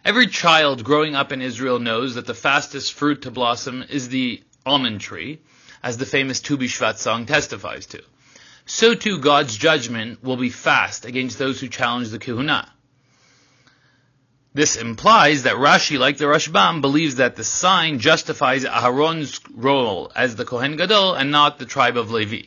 Every 0.05 0.27
child 0.27 0.83
growing 0.83 1.15
up 1.15 1.31
in 1.31 1.41
Israel 1.41 1.79
knows 1.79 2.15
that 2.15 2.25
the 2.25 2.33
fastest 2.33 2.93
fruit 2.93 3.21
to 3.21 3.31
blossom 3.31 3.83
is 3.89 4.09
the 4.09 4.43
almond 4.65 5.01
tree, 5.01 5.39
as 5.81 5.97
the 5.97 6.05
famous 6.05 6.39
Tu 6.39 6.57
B'Shvat 6.57 6.97
song 6.97 7.25
testifies 7.25 7.85
to. 7.87 8.03
So 8.65 8.95
too 8.95 9.19
God's 9.19 9.57
judgment 9.57 10.23
will 10.23 10.37
be 10.37 10.49
fast 10.49 11.05
against 11.05 11.37
those 11.37 11.59
who 11.59 11.67
challenge 11.67 12.09
the 12.09 12.19
Kehuna. 12.19 12.69
This 14.53 14.75
implies 14.75 15.43
that 15.43 15.55
Rashi, 15.55 15.97
like 15.97 16.17
the 16.17 16.25
Rashbam, 16.25 16.81
believes 16.81 17.15
that 17.15 17.35
the 17.35 17.43
sign 17.43 17.99
justifies 17.99 18.65
Aharon's 18.65 19.39
role 19.53 20.11
as 20.15 20.35
the 20.35 20.45
Kohen 20.45 20.77
Gadol 20.77 21.15
and 21.15 21.31
not 21.31 21.57
the 21.59 21.65
tribe 21.65 21.97
of 21.97 22.11
Levi. 22.11 22.43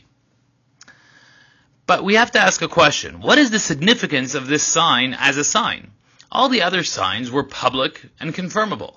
But 1.86 2.02
we 2.02 2.14
have 2.14 2.32
to 2.32 2.40
ask 2.40 2.62
a 2.62 2.68
question. 2.68 3.20
What 3.20 3.38
is 3.38 3.50
the 3.50 3.60
significance 3.60 4.34
of 4.34 4.48
this 4.48 4.64
sign 4.64 5.14
as 5.14 5.36
a 5.36 5.44
sign? 5.44 5.92
All 6.32 6.48
the 6.48 6.62
other 6.62 6.82
signs 6.82 7.30
were 7.30 7.44
public 7.44 8.04
and 8.18 8.34
confirmable. 8.34 8.96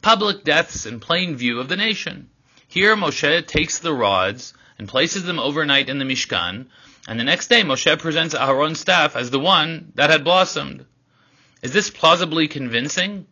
Public 0.00 0.42
deaths 0.42 0.86
in 0.86 1.00
plain 1.00 1.36
view 1.36 1.60
of 1.60 1.68
the 1.68 1.76
nation. 1.76 2.30
Here 2.66 2.96
Moshe 2.96 3.46
takes 3.46 3.78
the 3.78 3.92
rods 3.92 4.54
and 4.78 4.88
places 4.88 5.24
them 5.24 5.38
overnight 5.38 5.90
in 5.90 5.98
the 5.98 6.04
Mishkan, 6.06 6.66
and 7.06 7.20
the 7.20 7.24
next 7.24 7.48
day 7.48 7.62
Moshe 7.62 7.98
presents 7.98 8.34
Aharon's 8.34 8.80
staff 8.80 9.16
as 9.16 9.30
the 9.30 9.38
one 9.38 9.92
that 9.94 10.10
had 10.10 10.24
blossomed. 10.24 10.86
Is 11.62 11.72
this 11.72 11.90
plausibly 11.90 12.48
convincing? 12.48 13.26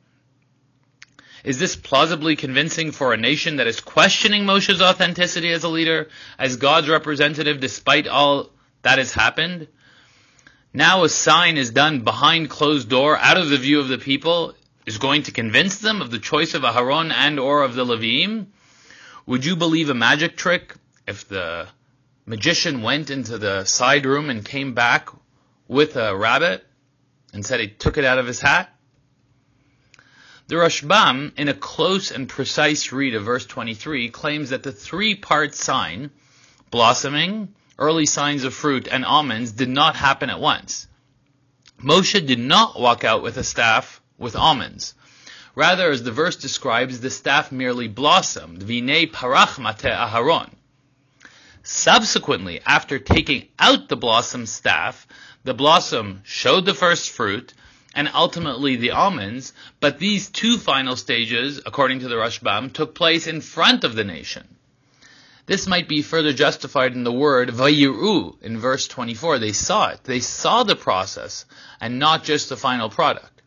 Is 1.45 1.59
this 1.59 1.77
plausibly 1.77 2.37
convincing 2.37 2.93
for 2.93 3.13
a 3.13 3.17
nation 3.17 3.57
that 3.57 3.67
is 3.67 3.81
questioning 3.81 4.45
Moshe's 4.45 4.83
authenticity 4.83 5.51
as 5.51 5.65
a 5.65 5.69
leader, 5.69 6.09
as 6.39 6.57
God's 6.57 6.89
representative 6.89 7.59
despite 7.59 8.07
all 8.07 8.51
that 8.83 8.99
has 8.99 9.13
happened. 9.13 9.69
Now 10.75 11.05
a 11.05 11.09
sign 11.09 11.57
is 11.57 11.71
done 11.71 12.01
behind 12.01 12.51
closed 12.51 12.89
door, 12.89 13.17
out 13.17 13.37
of 13.37 13.51
the 13.51 13.59
view 13.59 13.81
of 13.81 13.89
the 13.89 13.99
people, 13.99 14.55
is 14.87 14.99
going 14.99 15.25
to 15.25 15.33
convince 15.33 15.79
them 15.79 16.03
of 16.03 16.11
the 16.11 16.19
choice 16.19 16.55
of 16.55 16.63
Aharon 16.63 17.13
and 17.13 17.39
or 17.39 17.63
of 17.63 17.75
the 17.75 17.85
Levim. 17.85 18.47
Would 19.27 19.45
you 19.45 19.55
believe 19.55 19.91
a 19.91 19.95
magic 19.95 20.37
trick 20.37 20.75
if 21.07 21.29
the 21.29 21.69
magician 22.27 22.83
went 22.83 23.11
into 23.11 23.39
the 23.39 23.65
side 23.65 24.07
room 24.07 24.31
and 24.31 24.45
came 24.45 24.75
back 24.75 25.11
with 25.69 25.97
a 25.97 26.17
rabbit 26.17 26.67
and 27.33 27.45
said 27.47 27.61
he 27.61 27.69
took 27.69 27.99
it 27.99 28.05
out 28.05 28.19
of 28.19 28.27
his 28.27 28.41
hat? 28.41 28.75
The 30.49 30.57
Rashbam, 30.57 31.39
in 31.39 31.49
a 31.49 31.55
close 31.55 32.11
and 32.11 32.29
precise 32.29 32.93
read 32.93 33.15
of 33.15 33.25
verse 33.25 33.47
23, 33.47 34.11
claims 34.11 34.51
that 34.51 34.65
the 34.65 34.73
three-part 34.73 35.55
sign, 35.55 36.11
blossoming, 36.71 37.55
early 37.83 38.07
signs 38.07 38.45
of 38.45 38.55
fruit 38.55 38.87
and 38.89 39.05
almonds 39.05 39.51
did 39.51 39.69
not 39.69 39.97
happen 39.97 40.31
at 40.31 40.39
once. 40.39 40.87
Moshe 41.83 42.25
did 42.25 42.39
not 42.39 42.79
walk 42.79 43.03
out 43.03 43.25
with 43.25 43.37
a 43.37 43.43
staff 43.43 44.01
with 44.17 44.37
almonds. 44.37 44.95
Rather, 45.57 45.91
as 45.91 46.05
the 46.05 46.13
verse 46.13 46.37
describes, 46.37 47.01
the 47.01 47.11
staff 47.11 47.51
merely 47.51 47.89
blossomed. 47.89 48.63
Vine 48.63 49.09
parach 49.09 49.59
mate 49.59 49.93
aharon. 49.93 50.51
Subsequently, 51.65 52.61
after 52.65 53.01
taking 53.01 53.49
out 53.59 53.89
the 53.89 53.97
blossom 53.97 54.47
staff, 54.47 55.09
the 55.43 55.53
blossom 55.53 56.21
showed 56.25 56.65
the 56.65 56.75
first 56.75 57.11
fruit, 57.11 57.53
and 57.97 58.09
ultimately 58.15 58.77
the 58.77 58.93
almonds, 58.93 59.53
but 59.81 59.99
these 59.99 60.31
two 60.31 60.57
final 60.57 60.95
stages, 60.95 61.61
according 61.67 61.99
to 61.99 62.09
the 62.09 62.15
Rashbam, 62.15 62.73
took 62.73 62.95
place 62.95 63.27
in 63.27 63.41
front 63.41 63.83
of 63.83 63.97
the 63.97 64.05
nation. 64.05 64.47
This 65.47 65.67
might 65.67 65.89
be 65.89 66.03
further 66.03 66.33
justified 66.33 66.95
in 66.95 67.05
the 67.05 67.13
word 67.13 67.51
vayiru 67.51 68.41
in 68.43 68.59
verse 68.59 68.87
24. 68.87 69.39
They 69.39 69.53
saw 69.53 69.89
it. 69.89 70.05
They 70.05 70.21
saw 70.21 70.63
the 70.63 70.77
process 70.77 71.47
and 71.81 71.99
not 71.99 72.23
just 72.23 72.49
the 72.49 72.57
final 72.57 72.89
product. 72.89 73.43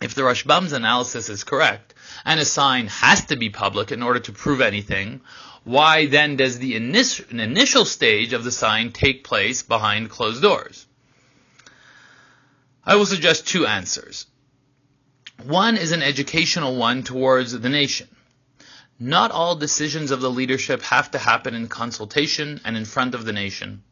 If 0.00 0.14
the 0.14 0.22
Rashbam's 0.22 0.72
analysis 0.72 1.28
is 1.28 1.44
correct, 1.44 1.94
and 2.24 2.40
a 2.40 2.44
sign 2.44 2.88
has 2.88 3.26
to 3.26 3.36
be 3.36 3.50
public 3.50 3.92
in 3.92 4.02
order 4.02 4.20
to 4.20 4.32
prove 4.32 4.60
anything, 4.60 5.20
why 5.64 6.06
then 6.06 6.36
does 6.36 6.58
the 6.58 6.74
initial 6.74 7.84
stage 7.84 8.32
of 8.32 8.42
the 8.44 8.50
sign 8.50 8.90
take 8.92 9.24
place 9.24 9.62
behind 9.62 10.10
closed 10.10 10.42
doors? 10.42 10.86
I 12.84 12.96
will 12.96 13.06
suggest 13.06 13.46
two 13.46 13.66
answers. 13.66 14.26
One 15.44 15.76
is 15.76 15.92
an 15.92 16.02
educational 16.02 16.76
one 16.76 17.04
towards 17.04 17.52
the 17.52 17.68
nation. 17.68 18.08
Not 19.04 19.32
all 19.32 19.56
decisions 19.56 20.12
of 20.12 20.20
the 20.20 20.30
leadership 20.30 20.80
have 20.82 21.10
to 21.10 21.18
happen 21.18 21.56
in 21.56 21.66
consultation 21.66 22.60
and 22.64 22.76
in 22.76 22.84
front 22.84 23.16
of 23.16 23.24
the 23.24 23.32
nation. 23.32 23.82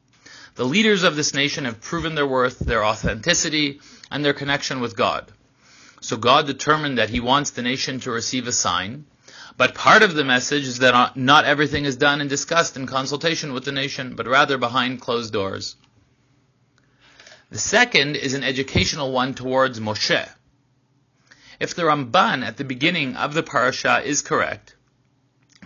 The 0.55 0.65
leaders 0.65 1.03
of 1.03 1.17
this 1.17 1.35
nation 1.35 1.65
have 1.65 1.81
proven 1.81 2.15
their 2.15 2.29
worth, 2.29 2.61
their 2.61 2.85
authenticity, 2.85 3.81
and 4.09 4.25
their 4.25 4.35
connection 4.35 4.79
with 4.79 4.97
God. 4.97 5.33
So 6.01 6.17
God 6.17 6.47
determined 6.47 6.99
that 6.99 7.11
He 7.11 7.19
wants 7.19 7.51
the 7.51 7.63
nation 7.63 7.99
to 8.01 8.13
receive 8.13 8.47
a 8.47 8.53
sign, 8.53 9.05
but 9.57 9.75
part 9.75 10.05
of 10.05 10.15
the 10.15 10.23
message 10.23 10.69
is 10.69 10.79
that 10.79 11.17
not 11.17 11.45
everything 11.45 11.87
is 11.87 11.97
done 11.97 12.21
and 12.21 12.31
discussed 12.31 12.77
in 12.77 12.87
consultation 12.87 13.53
with 13.53 13.65
the 13.65 13.73
nation, 13.73 14.15
but 14.15 14.29
rather 14.29 14.59
behind 14.59 15.01
closed 15.01 15.33
doors. 15.33 15.75
The 17.51 17.59
second 17.59 18.15
is 18.15 18.35
an 18.35 18.45
educational 18.45 19.11
one 19.11 19.35
towards 19.35 19.81
Moshe. 19.81 20.29
If 21.59 21.75
the 21.75 21.83
Ramban 21.83 22.47
at 22.47 22.59
the 22.59 22.65
beginning 22.65 23.17
of 23.17 23.35
the 23.35 23.43
parasha 23.43 24.03
is 24.05 24.23
correct, 24.23 24.77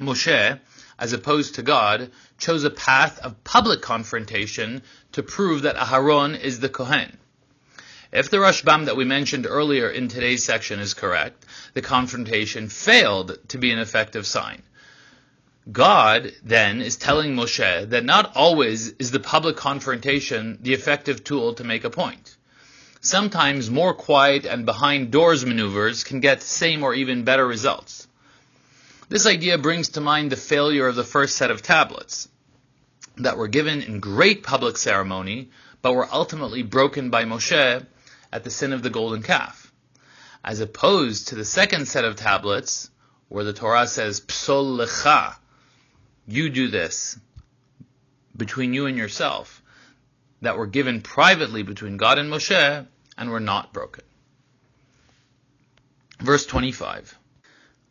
Moshe, 0.00 0.58
as 0.98 1.12
opposed 1.12 1.54
to 1.54 1.62
God, 1.62 2.10
chose 2.36 2.64
a 2.64 2.70
path 2.70 3.20
of 3.20 3.44
public 3.44 3.80
confrontation 3.80 4.82
to 5.12 5.22
prove 5.22 5.62
that 5.62 5.76
Aharon 5.76 6.36
is 6.36 6.58
the 6.58 6.68
Kohen. 6.68 7.16
If 8.10 8.28
the 8.28 8.38
Rashbam 8.38 8.86
that 8.86 8.96
we 8.96 9.04
mentioned 9.04 9.46
earlier 9.48 9.88
in 9.88 10.08
today's 10.08 10.44
section 10.44 10.80
is 10.80 10.94
correct, 10.94 11.46
the 11.74 11.82
confrontation 11.82 12.68
failed 12.68 13.38
to 13.48 13.58
be 13.58 13.70
an 13.70 13.78
effective 13.78 14.26
sign. 14.26 14.62
God, 15.70 16.32
then, 16.42 16.82
is 16.82 16.96
telling 16.96 17.36
Moshe 17.36 17.88
that 17.90 18.04
not 18.04 18.34
always 18.34 18.88
is 18.98 19.12
the 19.12 19.20
public 19.20 19.56
confrontation 19.56 20.58
the 20.60 20.74
effective 20.74 21.22
tool 21.22 21.54
to 21.54 21.62
make 21.62 21.84
a 21.84 21.90
point. 21.90 22.36
Sometimes 23.00 23.70
more 23.70 23.94
quiet 23.94 24.44
and 24.44 24.66
behind 24.66 25.12
doors 25.12 25.46
maneuvers 25.46 26.02
can 26.02 26.18
get 26.18 26.40
the 26.40 26.46
same 26.46 26.82
or 26.82 26.94
even 26.94 27.22
better 27.22 27.46
results. 27.46 28.08
This 29.14 29.26
idea 29.26 29.58
brings 29.58 29.90
to 29.90 30.00
mind 30.00 30.32
the 30.32 30.36
failure 30.36 30.88
of 30.88 30.96
the 30.96 31.04
first 31.04 31.36
set 31.36 31.52
of 31.52 31.62
tablets 31.62 32.28
that 33.14 33.36
were 33.36 33.46
given 33.46 33.80
in 33.80 34.00
great 34.00 34.42
public 34.42 34.76
ceremony, 34.76 35.50
but 35.82 35.92
were 35.92 36.12
ultimately 36.12 36.64
broken 36.64 37.10
by 37.10 37.22
Moshe 37.22 37.86
at 38.32 38.42
the 38.42 38.50
sin 38.50 38.72
of 38.72 38.82
the 38.82 38.90
golden 38.90 39.22
calf. 39.22 39.72
As 40.42 40.58
opposed 40.58 41.28
to 41.28 41.36
the 41.36 41.44
second 41.44 41.86
set 41.86 42.04
of 42.04 42.16
tablets, 42.16 42.90
where 43.28 43.44
the 43.44 43.52
Torah 43.52 43.86
says, 43.86 44.20
Psol 44.20 44.78
lecha, 44.78 45.36
you 46.26 46.50
do 46.50 46.66
this, 46.66 47.16
between 48.36 48.74
you 48.74 48.86
and 48.86 48.98
yourself, 48.98 49.62
that 50.42 50.58
were 50.58 50.66
given 50.66 51.02
privately 51.02 51.62
between 51.62 51.98
God 51.98 52.18
and 52.18 52.28
Moshe, 52.28 52.84
and 53.16 53.30
were 53.30 53.38
not 53.38 53.72
broken. 53.72 54.02
Verse 56.18 56.46
25. 56.46 57.16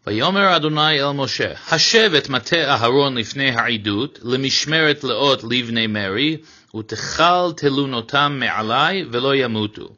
ויאמר 0.07 0.57
אדוני 0.57 1.03
אל 1.03 1.12
משה, 1.12 1.53
השב 1.71 2.11
את 2.19 2.29
מטה 2.29 2.57
אהרון 2.57 3.19
לפני 3.19 3.50
העדות, 3.50 4.19
למשמרת 4.23 5.05
לאות 5.05 5.45
לבני 5.45 5.87
מרי, 5.87 6.37
ותכל 6.77 7.53
תלונותם 7.57 8.41
מעלי, 8.41 9.05
ולא 9.11 9.35
ימותו. 9.35 9.88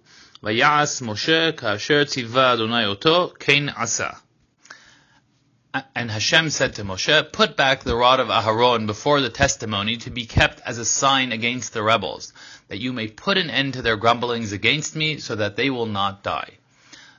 ויעש 0.43 1.03
משה 1.03 1.53
כאשר 1.53 2.05
ציווה 2.05 2.53
אדוני 2.53 2.87
אותו, 2.87 3.33
כן 3.39 3.65
עשה. 3.77 4.09
And 5.95 6.11
Hashem 6.11 6.51
said 6.51 6.75
to 6.75 6.83
Moshe, 6.83 7.33
Put 7.33 7.57
back 7.57 7.85
the 7.85 7.95
rod 7.95 8.19
of 8.19 8.27
Aharon 8.27 8.87
before 8.87 9.21
the 9.21 9.31
testimony 9.31 9.99
to 9.99 10.11
be 10.11 10.27
kept 10.27 10.61
as 10.67 10.79
a 10.79 10.85
sign 10.85 11.31
against 11.31 11.73
the 11.73 11.83
rebels, 11.85 12.33
that 12.67 12.81
you 12.81 12.93
may 12.93 13.07
put 13.07 13.39
an 13.39 13.51
end 13.51 13.75
to 13.75 13.83
their 13.83 13.97
grumblings 13.97 14.51
against 14.51 14.97
me, 14.97 15.19
so 15.19 15.37
that 15.37 15.55
they 15.55 15.71
will 15.71 15.87
not 15.87 16.25
die. 16.25 16.55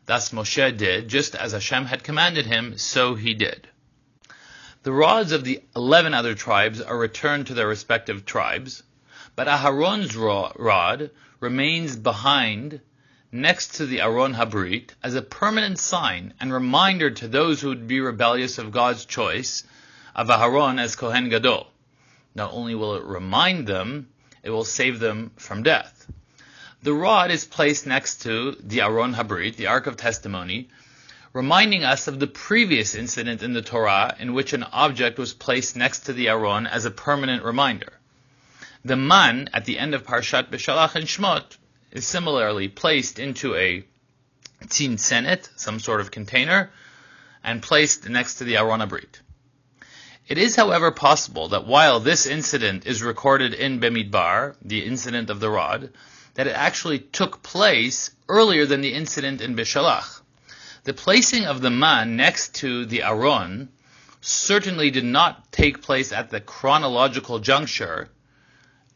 Thus 0.06 0.30
Moshe 0.30 0.76
did, 0.76 1.08
just 1.08 1.34
as 1.34 1.50
Hashem 1.50 1.86
had 1.86 2.04
commanded 2.04 2.46
him, 2.46 2.78
so 2.78 3.16
he 3.16 3.34
did. 3.34 3.68
The 4.84 4.92
rods 4.92 5.32
of 5.32 5.42
the 5.42 5.62
eleven 5.74 6.14
other 6.14 6.36
tribes 6.36 6.80
are 6.80 6.96
returned 6.96 7.48
to 7.48 7.54
their 7.54 7.66
respective 7.66 8.24
tribes, 8.24 8.84
but 9.34 9.48
Aharon's 9.48 10.14
rod 10.14 11.10
remains 11.40 11.96
behind 11.96 12.80
next 13.32 13.74
to 13.74 13.86
the 13.86 14.00
Aron 14.00 14.34
Habrit 14.34 14.94
as 15.02 15.16
a 15.16 15.22
permanent 15.22 15.80
sign 15.80 16.34
and 16.38 16.52
reminder 16.52 17.10
to 17.10 17.26
those 17.26 17.60
who 17.60 17.68
would 17.70 17.88
be 17.88 17.98
rebellious 17.98 18.58
of 18.58 18.70
God's 18.70 19.04
choice 19.04 19.64
of 20.14 20.28
Aharon 20.28 20.80
as 20.80 20.94
Kohen 20.94 21.28
Gadol. 21.28 21.66
Not 22.36 22.52
only 22.52 22.76
will 22.76 22.94
it 22.94 23.02
remind 23.02 23.66
them, 23.66 24.08
it 24.44 24.50
will 24.50 24.64
save 24.64 25.00
them 25.00 25.32
from 25.36 25.64
death. 25.64 26.06
The 26.86 26.94
rod 26.94 27.32
is 27.32 27.44
placed 27.44 27.84
next 27.84 28.22
to 28.22 28.56
the 28.60 28.82
Aron 28.82 29.14
Habrit, 29.14 29.56
the 29.56 29.66
Ark 29.66 29.88
of 29.88 29.96
Testimony, 29.96 30.68
reminding 31.32 31.82
us 31.82 32.06
of 32.06 32.20
the 32.20 32.28
previous 32.28 32.94
incident 32.94 33.42
in 33.42 33.54
the 33.54 33.60
Torah 33.60 34.14
in 34.20 34.34
which 34.34 34.52
an 34.52 34.62
object 34.62 35.18
was 35.18 35.34
placed 35.34 35.74
next 35.74 36.02
to 36.02 36.12
the 36.12 36.28
Aron 36.28 36.64
as 36.64 36.84
a 36.84 36.92
permanent 36.92 37.42
reminder. 37.42 37.92
The 38.84 38.94
man 38.94 39.50
at 39.52 39.64
the 39.64 39.80
end 39.80 39.94
of 39.94 40.04
Parshat 40.04 40.48
Beshalach 40.48 40.94
and 40.94 41.06
Shmot 41.06 41.56
is 41.90 42.06
similarly 42.06 42.68
placed 42.68 43.18
into 43.18 43.56
a 43.56 43.84
tzintzenet, 44.62 45.48
some 45.56 45.80
sort 45.80 46.00
of 46.00 46.12
container, 46.12 46.70
and 47.42 47.64
placed 47.64 48.08
next 48.08 48.36
to 48.36 48.44
the 48.44 48.58
Aron 48.58 48.80
Abrit. 48.80 49.22
It 50.28 50.38
is, 50.38 50.54
however, 50.54 50.92
possible 50.92 51.48
that 51.48 51.66
while 51.66 51.98
this 51.98 52.26
incident 52.26 52.86
is 52.86 53.02
recorded 53.02 53.54
in 53.54 53.80
Bemidbar, 53.80 54.54
the 54.62 54.84
incident 54.84 55.30
of 55.30 55.40
the 55.40 55.50
rod, 55.50 55.90
that 56.36 56.46
it 56.46 56.54
actually 56.54 57.00
took 57.00 57.42
place 57.42 58.10
earlier 58.28 58.66
than 58.66 58.82
the 58.82 58.94
incident 58.94 59.40
in 59.40 59.56
Bishalach. 59.56 60.20
The 60.84 60.94
placing 60.94 61.46
of 61.46 61.60
the 61.60 61.70
man 61.70 62.16
next 62.16 62.56
to 62.56 62.86
the 62.86 63.02
Aron 63.02 63.70
certainly 64.20 64.90
did 64.90 65.04
not 65.04 65.50
take 65.50 65.82
place 65.82 66.12
at 66.12 66.30
the 66.30 66.40
chronological 66.40 67.38
juncture 67.38 68.08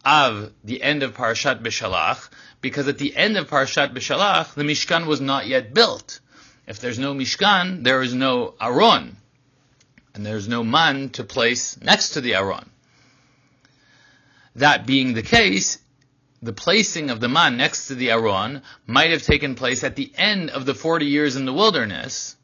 of 0.04 0.52
the 0.64 0.82
end 0.82 1.02
of 1.02 1.14
Parashat 1.14 1.62
Bishalach, 1.62 2.30
because 2.60 2.88
at 2.88 2.98
the 2.98 3.16
end 3.16 3.36
of 3.36 3.48
Parshat 3.48 3.94
Bishalach, 3.94 4.54
the 4.54 4.62
Mishkan 4.62 5.06
was 5.06 5.20
not 5.20 5.46
yet 5.46 5.74
built. 5.74 6.20
If 6.66 6.80
there's 6.80 6.98
no 6.98 7.14
Mishkan, 7.14 7.84
there 7.84 8.02
is 8.02 8.14
no 8.14 8.54
Aron, 8.60 9.16
and 10.14 10.24
there's 10.24 10.48
no 10.48 10.62
man 10.62 11.10
to 11.10 11.24
place 11.24 11.80
next 11.80 12.10
to 12.10 12.20
the 12.20 12.34
Aron. 12.34 12.70
That 14.56 14.86
being 14.86 15.14
the 15.14 15.22
case, 15.22 15.78
the 16.42 16.52
placing 16.52 17.10
of 17.10 17.20
the 17.20 17.28
man 17.28 17.56
next 17.56 17.88
to 17.88 17.94
the 17.94 18.10
Aron 18.10 18.62
might 18.86 19.10
have 19.10 19.22
taken 19.22 19.54
place 19.54 19.84
at 19.84 19.96
the 19.96 20.10
end 20.16 20.50
of 20.50 20.64
the 20.64 20.74
40 20.74 21.06
years 21.06 21.36
in 21.36 21.44
the 21.44 21.52
wilderness, 21.52 22.36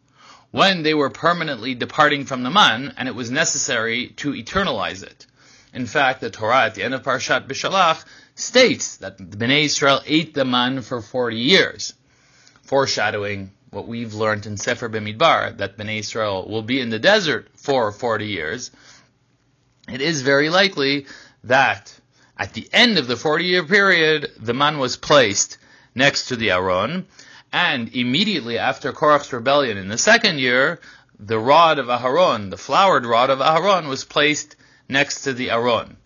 when 0.50 0.82
they 0.82 0.94
were 0.94 1.10
permanently 1.10 1.74
departing 1.74 2.24
from 2.24 2.42
the 2.42 2.50
man, 2.50 2.92
and 2.96 3.08
it 3.08 3.14
was 3.14 3.30
necessary 3.30 4.08
to 4.16 4.32
eternalize 4.32 5.02
it. 5.02 5.26
In 5.72 5.86
fact, 5.86 6.20
the 6.20 6.30
Torah 6.30 6.66
at 6.66 6.74
the 6.74 6.82
end 6.82 6.94
of 6.94 7.02
Parshat 7.02 7.46
Bishalach 7.46 8.04
states 8.34 8.98
that 8.98 9.18
the 9.18 9.36
Bnei 9.36 9.64
Israel 9.64 10.02
ate 10.06 10.34
the 10.34 10.44
man 10.44 10.82
for 10.82 11.00
40 11.00 11.36
years, 11.36 11.94
foreshadowing 12.62 13.50
what 13.70 13.88
we've 13.88 14.14
learned 14.14 14.46
in 14.46 14.56
Sefer 14.56 14.88
Bemidbar, 14.88 15.56
that 15.58 15.76
Bnei 15.76 15.98
Israel 15.98 16.48
will 16.48 16.62
be 16.62 16.80
in 16.80 16.90
the 16.90 16.98
desert 16.98 17.48
for 17.54 17.92
40 17.92 18.26
years. 18.26 18.70
It 19.88 20.00
is 20.00 20.22
very 20.22 20.48
likely 20.48 21.06
that 21.44 21.92
at 22.38 22.52
the 22.52 22.68
end 22.72 22.98
of 22.98 23.06
the 23.06 23.16
40 23.16 23.44
year 23.44 23.64
period, 23.64 24.30
the 24.38 24.54
man 24.54 24.78
was 24.78 24.96
placed 24.96 25.58
next 25.94 26.26
to 26.26 26.36
the 26.36 26.50
Aron, 26.50 27.06
and 27.52 27.94
immediately 27.94 28.58
after 28.58 28.92
Korach's 28.92 29.32
rebellion 29.32 29.78
in 29.78 29.88
the 29.88 29.98
second 29.98 30.38
year, 30.38 30.80
the 31.18 31.38
rod 31.38 31.78
of 31.78 31.86
Aharon, 31.86 32.50
the 32.50 32.58
flowered 32.58 33.06
rod 33.06 33.30
of 33.30 33.38
Aharon, 33.38 33.88
was 33.88 34.04
placed 34.04 34.56
next 34.88 35.22
to 35.22 35.32
the 35.32 35.50
Aron. 35.50 35.96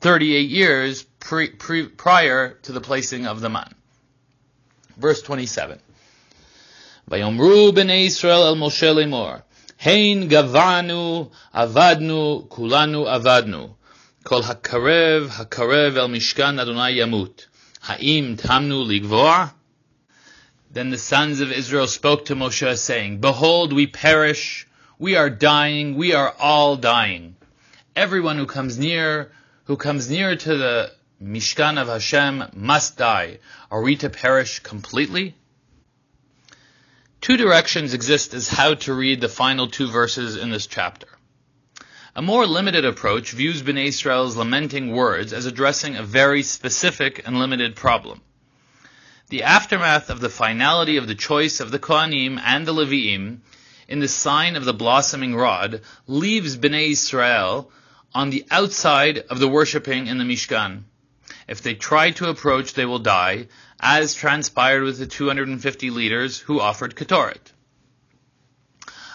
38 0.00 0.48
years 0.48 1.02
pre, 1.20 1.48
pre, 1.48 1.86
prior 1.88 2.54
to 2.62 2.72
the 2.72 2.80
placing 2.80 3.26
of 3.26 3.40
the 3.40 3.50
man. 3.50 3.74
Verse 4.96 5.20
27. 5.20 5.78
Vayomru 7.10 7.72
b'nei 7.72 8.06
Israel 8.06 8.46
el 8.46 8.56
Moshe 8.56 8.94
lemor, 8.94 9.42
Hein 9.76 10.28
gavanu, 10.30 11.30
avadnu, 11.54 12.48
kulanu 12.48 13.04
avadnu. 13.06 13.74
Kol 14.26 14.42
hakarev, 14.42 15.28
hakarev 15.28 15.96
el 15.96 16.08
mishkan 16.08 16.60
Adonai 16.60 16.96
yamut. 16.96 17.46
Ha'im 17.80 18.36
tamnu 18.36 18.84
ligvoa? 18.84 19.52
Then 20.72 20.90
the 20.90 20.98
sons 20.98 21.38
of 21.38 21.52
Israel 21.52 21.86
spoke 21.86 22.24
to 22.24 22.34
Moshe, 22.34 22.76
saying, 22.76 23.20
Behold, 23.20 23.72
we 23.72 23.86
perish, 23.86 24.66
we 24.98 25.14
are 25.14 25.30
dying, 25.30 25.94
we 25.94 26.12
are 26.12 26.34
all 26.40 26.74
dying. 26.74 27.36
Everyone 27.94 28.36
who 28.36 28.46
comes 28.46 28.76
near 28.76 29.30
who 29.66 29.76
comes 29.76 30.10
near 30.10 30.34
to 30.34 30.56
the 30.56 30.92
Mishkan 31.22 31.80
of 31.80 31.86
Hashem 31.86 32.50
must 32.52 32.96
die. 32.96 33.38
Are 33.70 33.80
we 33.80 33.94
to 33.98 34.10
perish 34.10 34.58
completely? 34.58 35.36
Two 37.20 37.36
directions 37.36 37.94
exist 37.94 38.34
as 38.34 38.48
how 38.48 38.74
to 38.74 38.92
read 38.92 39.20
the 39.20 39.28
final 39.28 39.68
two 39.68 39.88
verses 39.88 40.34
in 40.34 40.50
this 40.50 40.66
chapter. 40.66 41.06
A 42.18 42.22
more 42.22 42.46
limited 42.46 42.86
approach 42.86 43.32
views 43.32 43.62
Bnei 43.62 43.88
Israel's 43.88 44.36
lamenting 44.36 44.90
words 44.90 45.34
as 45.34 45.44
addressing 45.44 45.96
a 45.96 46.02
very 46.02 46.42
specific 46.42 47.20
and 47.26 47.38
limited 47.38 47.76
problem. 47.76 48.22
The 49.28 49.42
aftermath 49.42 50.08
of 50.08 50.20
the 50.20 50.30
finality 50.30 50.96
of 50.96 51.08
the 51.08 51.14
choice 51.14 51.60
of 51.60 51.70
the 51.70 51.78
Kohanim 51.78 52.40
and 52.42 52.66
the 52.66 52.72
Leviim 52.72 53.40
in 53.86 53.98
the 53.98 54.08
sign 54.08 54.56
of 54.56 54.64
the 54.64 54.72
blossoming 54.72 55.36
rod 55.36 55.82
leaves 56.06 56.56
Bnei 56.56 56.92
Israel 56.92 57.70
on 58.14 58.30
the 58.30 58.46
outside 58.50 59.18
of 59.28 59.38
the 59.38 59.48
worshipping 59.48 60.06
in 60.06 60.16
the 60.16 60.24
Mishkan. 60.24 60.84
If 61.46 61.60
they 61.60 61.74
try 61.74 62.12
to 62.12 62.30
approach, 62.30 62.72
they 62.72 62.86
will 62.86 62.98
die, 62.98 63.48
as 63.78 64.14
transpired 64.14 64.84
with 64.84 64.98
the 64.98 65.06
250 65.06 65.90
leaders 65.90 66.38
who 66.38 66.60
offered 66.60 66.96
Ketoret. 66.96 67.52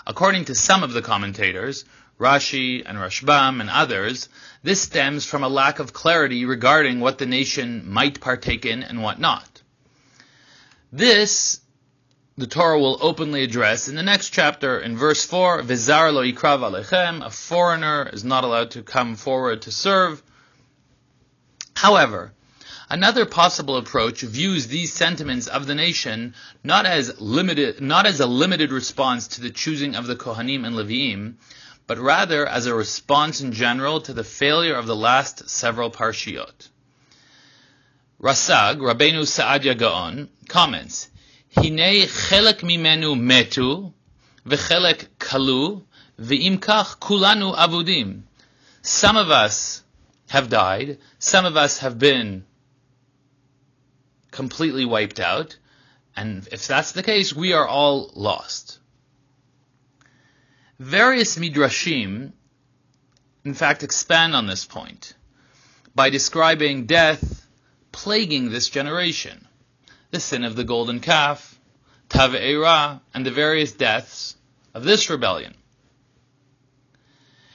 According 0.05 0.45
to 0.45 0.55
some 0.55 0.83
of 0.83 0.93
the 0.93 1.01
commentators, 1.01 1.83
Rashi 2.21 2.83
and 2.85 2.99
Rashbam 2.99 3.61
and 3.61 3.69
others, 3.69 4.29
this 4.61 4.81
stems 4.81 5.25
from 5.25 5.43
a 5.43 5.49
lack 5.49 5.79
of 5.79 5.91
clarity 5.91 6.45
regarding 6.45 6.99
what 6.99 7.17
the 7.17 7.25
nation 7.25 7.89
might 7.89 8.21
partake 8.21 8.63
in 8.63 8.83
and 8.83 9.01
what 9.01 9.19
not. 9.19 9.63
This 10.91 11.61
the 12.37 12.47
Torah 12.47 12.79
will 12.79 12.97
openly 13.01 13.43
address 13.43 13.87
in 13.87 13.95
the 13.95 14.03
next 14.03 14.29
chapter 14.29 14.79
in 14.79 14.95
verse 14.97 15.25
4, 15.25 15.63
Vizar 15.63 16.13
lo 16.13 16.23
yikrav 16.23 16.59
alechem, 16.61 17.25
a 17.25 17.29
foreigner 17.29 18.09
is 18.13 18.23
not 18.23 18.43
allowed 18.43 18.71
to 18.71 18.83
come 18.83 19.15
forward 19.15 19.63
to 19.63 19.71
serve. 19.71 20.23
However, 21.75 22.33
another 22.89 23.25
possible 23.25 23.77
approach 23.77 24.21
views 24.21 24.67
these 24.67 24.93
sentiments 24.93 25.47
of 25.47 25.65
the 25.65 25.75
nation 25.75 26.35
not 26.63 26.85
as 26.85 27.19
limited, 27.19 27.81
not 27.81 28.05
as 28.05 28.19
a 28.19 28.27
limited 28.27 28.71
response 28.71 29.27
to 29.29 29.41
the 29.41 29.49
choosing 29.49 29.95
of 29.95 30.07
the 30.07 30.15
Kohanim 30.15 30.65
and 30.65 30.75
Leviim, 30.75 31.35
but 31.91 31.99
rather 31.99 32.47
as 32.47 32.67
a 32.67 32.73
response 32.73 33.41
in 33.41 33.51
general 33.51 33.99
to 33.99 34.13
the 34.13 34.23
failure 34.23 34.75
of 34.75 34.87
the 34.87 34.95
last 34.95 35.49
several 35.49 35.91
parshiot. 35.91 36.69
Rasag, 38.17 38.77
Rabbeinu 38.77 39.27
Sa'adya 39.27 39.77
Gaon, 39.77 40.29
comments, 40.47 41.09
Hinei 41.57 42.03
chelek 42.03 42.61
mimenu 42.61 43.19
metu, 43.19 43.91
v'chelek 44.47 45.07
kalu, 45.19 45.83
v'imkach 46.17 46.97
kulanu 46.99 47.53
avudim. 47.53 48.21
Some 48.81 49.17
of 49.17 49.29
us 49.29 49.83
have 50.29 50.47
died, 50.47 50.97
some 51.19 51.43
of 51.43 51.57
us 51.57 51.79
have 51.79 51.99
been 51.99 52.45
completely 54.31 54.85
wiped 54.85 55.19
out, 55.19 55.57
and 56.15 56.47
if 56.53 56.67
that's 56.67 56.93
the 56.93 57.03
case, 57.03 57.35
we 57.35 57.51
are 57.51 57.67
all 57.67 58.11
lost. 58.13 58.79
Various 60.81 61.37
midrashim, 61.37 62.31
in 63.45 63.53
fact, 63.53 63.83
expand 63.83 64.35
on 64.35 64.47
this 64.47 64.65
point 64.65 65.13
by 65.93 66.09
describing 66.09 66.87
death 66.87 67.45
plaguing 67.91 68.49
this 68.49 68.67
generation 68.67 69.47
the 70.09 70.19
sin 70.19 70.43
of 70.43 70.55
the 70.55 70.63
golden 70.63 70.99
calf, 70.99 71.59
Tave'era, 72.09 72.99
and 73.13 73.23
the 73.23 73.29
various 73.29 73.73
deaths 73.73 74.35
of 74.73 74.83
this 74.83 75.07
rebellion. 75.07 75.53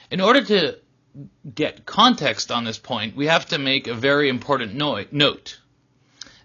In 0.09 0.21
order 0.21 0.41
to 0.45 0.79
get 1.53 1.85
context 1.85 2.49
on 2.49 2.63
this 2.63 2.79
point, 2.79 3.17
we 3.17 3.27
have 3.27 3.47
to 3.47 3.57
make 3.57 3.87
a 3.87 3.93
very 3.93 4.29
important 4.29 4.73
no- 4.73 5.03
note. 5.11 5.59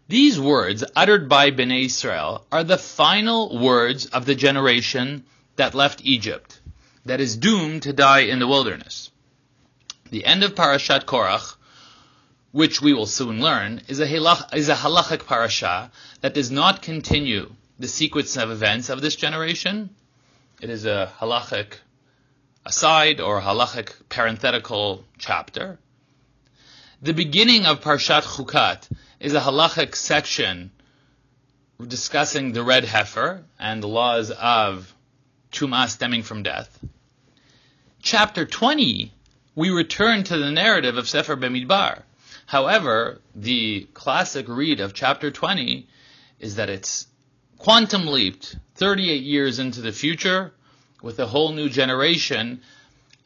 These 0.09 0.41
words 0.41 0.83
uttered 0.97 1.29
by 1.29 1.53
Bnei 1.53 1.85
Israel 1.85 2.45
are 2.51 2.65
the 2.65 2.77
final 2.77 3.57
words 3.61 4.07
of 4.07 4.27
the 4.27 4.35
generation 4.35 5.25
that 5.55 5.77
left 5.77 6.01
Egypt. 6.05 6.59
That 7.05 7.21
is 7.21 7.37
doomed 7.37 7.83
to 7.83 7.93
die 7.93 8.21
in 8.21 8.39
the 8.39 8.47
wilderness. 8.47 9.11
The 10.11 10.25
end 10.25 10.45
of 10.45 10.55
Parashat 10.55 11.05
Korach, 11.05 11.57
which 12.53 12.81
we 12.83 12.93
will 12.93 13.07
soon 13.07 13.41
learn, 13.41 13.83
is 13.89 13.99
a, 13.99 14.07
halach, 14.07 14.55
is 14.55 14.69
a 14.69 14.75
halachic 14.75 15.27
parasha 15.27 15.91
that 16.21 16.35
does 16.35 16.51
not 16.51 16.83
continue 16.83 17.51
the 17.79 17.89
sequence 17.89 18.37
of 18.37 18.51
events 18.51 18.91
of 18.91 19.01
this 19.01 19.17
generation. 19.17 19.91
It 20.61 20.71
is 20.71 20.85
a 20.85 21.11
halachic 21.19 21.79
aside 22.65 23.21
or 23.21 23.41
halachic 23.41 23.93
parenthetical 24.09 25.05
chapter. 25.19 25.79
The 27.01 27.15
beginning 27.15 27.67
of 27.67 27.81
Parshat 27.81 28.23
Chukat 28.23 28.89
is 29.19 29.35
a 29.35 29.41
halachic 29.41 29.97
section 29.97 30.71
discussing 31.85 32.53
the 32.53 32.63
red 32.63 32.85
heifer 32.85 33.45
and 33.59 33.83
the 33.83 33.89
laws 33.89 34.31
of 34.31 34.95
Tumah 35.51 35.89
stemming 35.89 36.23
from 36.23 36.43
death. 36.43 36.79
Chapter 38.05 38.45
20, 38.45 39.13
we 39.55 39.71
return 39.71 40.25
to 40.25 40.37
the 40.37 40.51
narrative 40.51 40.97
of 40.97 41.09
Sefer 41.09 41.37
Bemidbar. 41.37 42.03
However, 42.47 43.21
the 43.33 43.87
classic 43.95 44.49
read 44.49 44.81
of 44.81 44.93
chapter 44.93 45.31
20 45.31 45.87
is 46.41 46.57
that 46.57 46.69
it's 46.69 47.07
quantum 47.59 48.09
leaped 48.09 48.57
38 48.75 49.23
years 49.23 49.61
into 49.61 49.81
the 49.81 49.93
future 49.93 50.53
with 51.01 51.21
a 51.21 51.29
whole 51.29 51.53
new 51.53 51.69
generation 51.69 52.63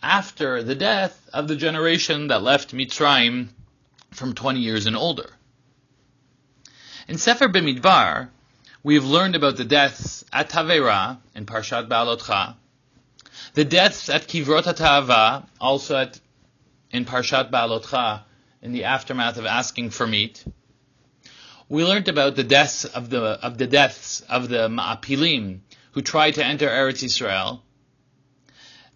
after 0.02 0.62
the 0.62 0.74
death 0.74 1.26
of 1.32 1.48
the 1.48 1.56
generation 1.56 2.26
that 2.26 2.42
left 2.42 2.74
Mitzrayim 2.74 3.48
from 4.10 4.34
20 4.34 4.60
years 4.60 4.84
and 4.84 4.94
older. 4.94 5.30
In 7.08 7.16
Sefer 7.16 7.48
Bemidbar, 7.48 8.28
we 8.82 8.96
have 8.96 9.06
learned 9.06 9.36
about 9.36 9.56
the 9.56 9.64
deaths 9.64 10.22
at 10.34 10.50
Tavera 10.50 11.16
in 11.34 11.46
Parshat 11.46 11.88
Beha'alotcha, 11.88 12.56
the 13.54 13.64
deaths 13.64 14.08
at 14.08 14.28
Kivrot 14.28 14.64
HaTa'ava, 14.64 15.46
also 15.60 15.96
at, 15.96 16.20
in 16.90 17.04
Parshat 17.04 17.50
Beha'alotcha, 17.50 18.22
in 18.62 18.72
the 18.72 18.84
aftermath 18.84 19.36
of 19.36 19.46
asking 19.46 19.90
for 19.90 20.06
meat. 20.06 20.44
We 21.68 21.84
learned 21.84 22.08
about 22.08 22.36
the 22.36 22.44
deaths 22.44 22.84
of 22.84 23.10
the 23.10 23.20
of 23.20 23.58
the 23.58 23.66
deaths 23.66 24.20
of 24.22 24.48
the 24.48 24.68
Ma'apilim 24.68 25.60
who 25.92 26.02
tried 26.02 26.34
to 26.34 26.44
enter 26.44 26.68
Eretz 26.68 27.02
Israel, 27.02 27.62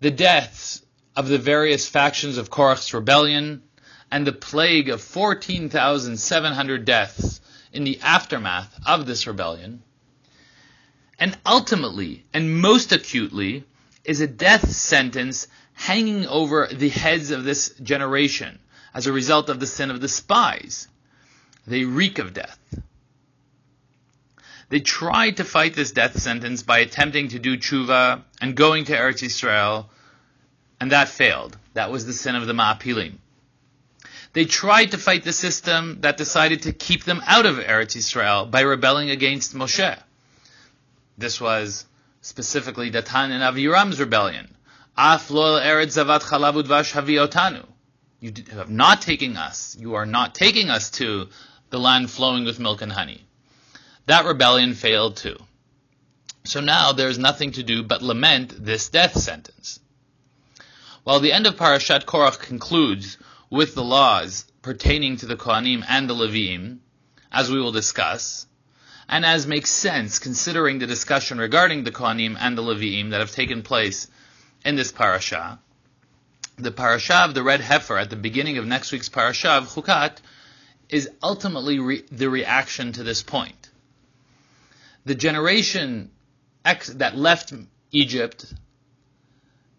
the 0.01 0.11
deaths 0.11 0.83
of 1.17 1.29
the 1.29 1.39
various 1.39 1.89
factions 1.89 2.39
of 2.39 2.51
Korach's 2.51 2.95
rebellion, 2.95 3.63
and 4.11 4.27
the 4.27 4.33
plague 4.33 4.89
of 4.89 5.01
14,700 5.01 6.85
deaths 6.85 7.41
in 7.73 7.85
the 7.85 8.01
aftermath 8.01 8.79
of 8.87 9.07
this 9.07 9.27
rebellion. 9.27 9.83
And 11.19 11.37
ultimately, 11.45 12.25
and 12.33 12.61
most 12.61 12.93
acutely, 12.93 13.65
is 14.05 14.21
a 14.21 14.27
death 14.27 14.71
sentence 14.71 15.47
hanging 15.75 16.27
over 16.27 16.69
the 16.73 16.89
heads 16.89 17.31
of 17.31 17.45
this 17.45 17.71
generation 17.83 18.59
as 18.95 19.07
a 19.07 19.13
result 19.13 19.49
of 19.49 19.61
the 19.61 19.67
sin 19.67 19.91
of 19.91 20.01
the 20.01 20.09
spies. 20.09 20.89
They 21.67 21.85
reek 21.85 22.19
of 22.19 22.35
death. 22.35 22.59
They 24.69 24.81
tried 24.81 25.39
to 25.39 25.45
fight 25.45 25.75
this 25.75 25.91
death 25.91 26.19
sentence 26.19 26.63
by 26.63 26.79
attempting 26.79 27.29
to 27.29 27.39
do 27.39 27.57
tshuva 27.57 28.23
and 28.41 28.55
going 28.55 28.85
to 28.85 28.97
Eretz 28.97 29.23
Yisrael, 29.23 29.87
and 30.81 30.93
that 30.93 31.09
failed. 31.09 31.57
That 31.75 31.91
was 31.91 32.07
the 32.07 32.13
sin 32.13 32.37
of 32.37 32.47
the 32.47 32.53
Ma'apilim. 32.53 33.15
They 34.33 34.45
tried 34.45 34.93
to 34.93 34.99
fight 34.99 35.25
the 35.25 35.33
system 35.33 36.03
that 36.03 36.17
decided 36.17 36.63
to 36.63 36.73
keep 36.73 37.03
them 37.03 37.21
out 37.27 37.47
of 37.47 37.57
Eretz 37.57 37.97
Yisrael 37.97 38.49
by 38.49 38.61
rebelling 38.61 39.11
against 39.11 39.55
Moshe. 39.55 39.99
This 41.19 41.41
was 41.41 41.85
specifically 42.21 42.91
Datan 42.91 43.31
and 43.31 43.43
Aviram's 43.43 44.01
rebellion. 44.01 44.55
Af 44.97 45.31
lo 45.31 45.59
eretz 45.59 45.97
zavat 45.97 46.23
chalav 46.23 46.63
udvash 46.63 46.93
haviotanu. 46.93 47.67
You 48.21 48.33
have 48.53 48.69
not 48.69 49.01
taken 49.03 49.37
us. 49.37 49.77
You 49.79 49.95
are 49.95 50.07
not 50.07 50.35
taking 50.35 50.69
us 50.69 50.91
to 50.93 51.29
the 51.71 51.79
land 51.79 52.11
flowing 52.11 52.45
with 52.45 52.59
milk 52.59 52.83
and 52.83 52.93
honey. 52.93 53.25
That 54.07 54.27
rebellion 54.27 54.75
failed 54.75 55.17
too. 55.17 55.37
So 56.45 56.61
now 56.61 56.93
there 56.93 57.09
is 57.09 57.19
nothing 57.19 57.53
to 57.53 57.63
do 57.63 57.83
but 57.83 58.03
lament 58.03 58.53
this 58.65 58.89
death 58.89 59.17
sentence. 59.17 59.81
While 61.05 61.21
the 61.21 61.33
end 61.33 61.47
of 61.47 61.57
Parashat 61.57 62.05
Korach 62.05 62.41
concludes 62.41 63.17
with 63.49 63.75
the 63.75 63.85
laws 63.85 64.45
pertaining 64.63 65.17
to 65.19 65.27
the 65.27 65.37
Kohanim 65.37 65.85
and 65.89 66.09
the 66.09 66.15
Levim, 66.15 66.79
as 67.33 67.51
we 67.51 67.61
will 67.61 67.73
discuss, 67.73 68.47
and 69.11 69.27
as 69.27 69.45
makes 69.45 69.71
sense 69.71 70.21
considering 70.21 70.79
the 70.79 70.87
discussion 70.87 71.39
regarding 71.39 71.83
the 71.83 71.91
Kohanim 71.91 72.37
and 72.39 72.57
the 72.57 72.63
Leviim 72.63 73.11
that 73.11 73.19
have 73.19 73.33
taken 73.33 73.63
place 73.63 74.07
in 74.65 74.77
this 74.77 74.93
parasha. 74.93 75.59
The 76.57 76.71
parasha 76.71 77.17
of 77.17 77.35
the 77.35 77.43
red 77.43 77.61
heifer 77.61 77.99
at 77.99 78.09
the 78.09 78.17
beginning 78.17 78.57
of 78.57 78.67
next 78.67 78.93
week's 78.93 79.09
parasha 79.09 79.51
of 79.51 79.69
Chukat 79.69 80.19
is 80.89 81.11
ultimately 81.25 81.81
re- 81.81 82.05
the 82.13 82.31
reaction 82.31 82.93
to 82.93 83.03
this 83.03 83.21
point. 83.21 83.71
The 85.05 85.17
generation 85.17 86.13
ex- 86.65 86.91
that 86.91 87.17
left 87.17 87.53
Egypt, 87.91 88.55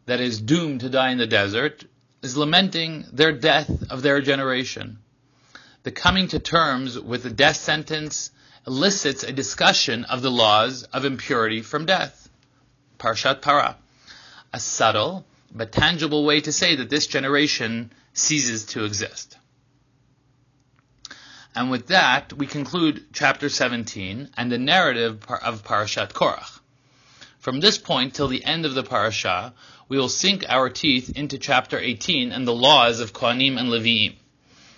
that 0.07 0.19
is 0.19 0.41
doomed 0.41 0.81
to 0.81 0.89
die 0.89 1.11
in 1.11 1.17
the 1.17 1.27
desert, 1.27 1.85
is 2.21 2.35
lamenting 2.35 3.05
their 3.13 3.31
death 3.31 3.69
of 3.89 4.01
their 4.01 4.19
generation. 4.19 4.97
The 5.83 5.91
coming 5.91 6.27
to 6.29 6.39
terms 6.39 6.99
with 6.99 7.23
the 7.23 7.29
death 7.29 7.55
sentence 7.55 8.31
elicits 8.67 9.23
a 9.23 9.31
discussion 9.31 10.05
of 10.05 10.21
the 10.21 10.31
laws 10.31 10.83
of 10.83 11.05
impurity 11.05 11.61
from 11.61 11.85
death. 11.85 12.29
Parshat 12.99 13.41
Para. 13.41 13.77
A 14.53 14.59
subtle 14.59 15.25
but 15.53 15.71
tangible 15.71 16.23
way 16.23 16.41
to 16.41 16.51
say 16.51 16.75
that 16.75 16.89
this 16.89 17.07
generation 17.07 17.91
ceases 18.13 18.65
to 18.65 18.85
exist. 18.85 19.37
And 21.55 21.69
with 21.69 21.87
that, 21.87 22.31
we 22.33 22.47
conclude 22.47 23.05
chapter 23.11 23.49
17 23.49 24.29
and 24.37 24.51
the 24.51 24.57
narrative 24.57 25.25
of 25.29 25.63
Parashat 25.63 26.13
Korach. 26.13 26.59
From 27.39 27.59
this 27.59 27.77
point 27.77 28.13
till 28.13 28.27
the 28.27 28.45
end 28.45 28.65
of 28.65 28.75
the 28.75 28.83
parasha, 28.83 29.53
we 29.89 29.97
will 29.97 30.07
sink 30.07 30.45
our 30.47 30.69
teeth 30.69 31.11
into 31.17 31.37
chapter 31.37 31.77
18 31.77 32.31
and 32.31 32.47
the 32.47 32.53
laws 32.53 32.99
of 32.99 33.13
Kohanim 33.13 33.59
and 33.59 33.69
Leviim. 33.69 34.13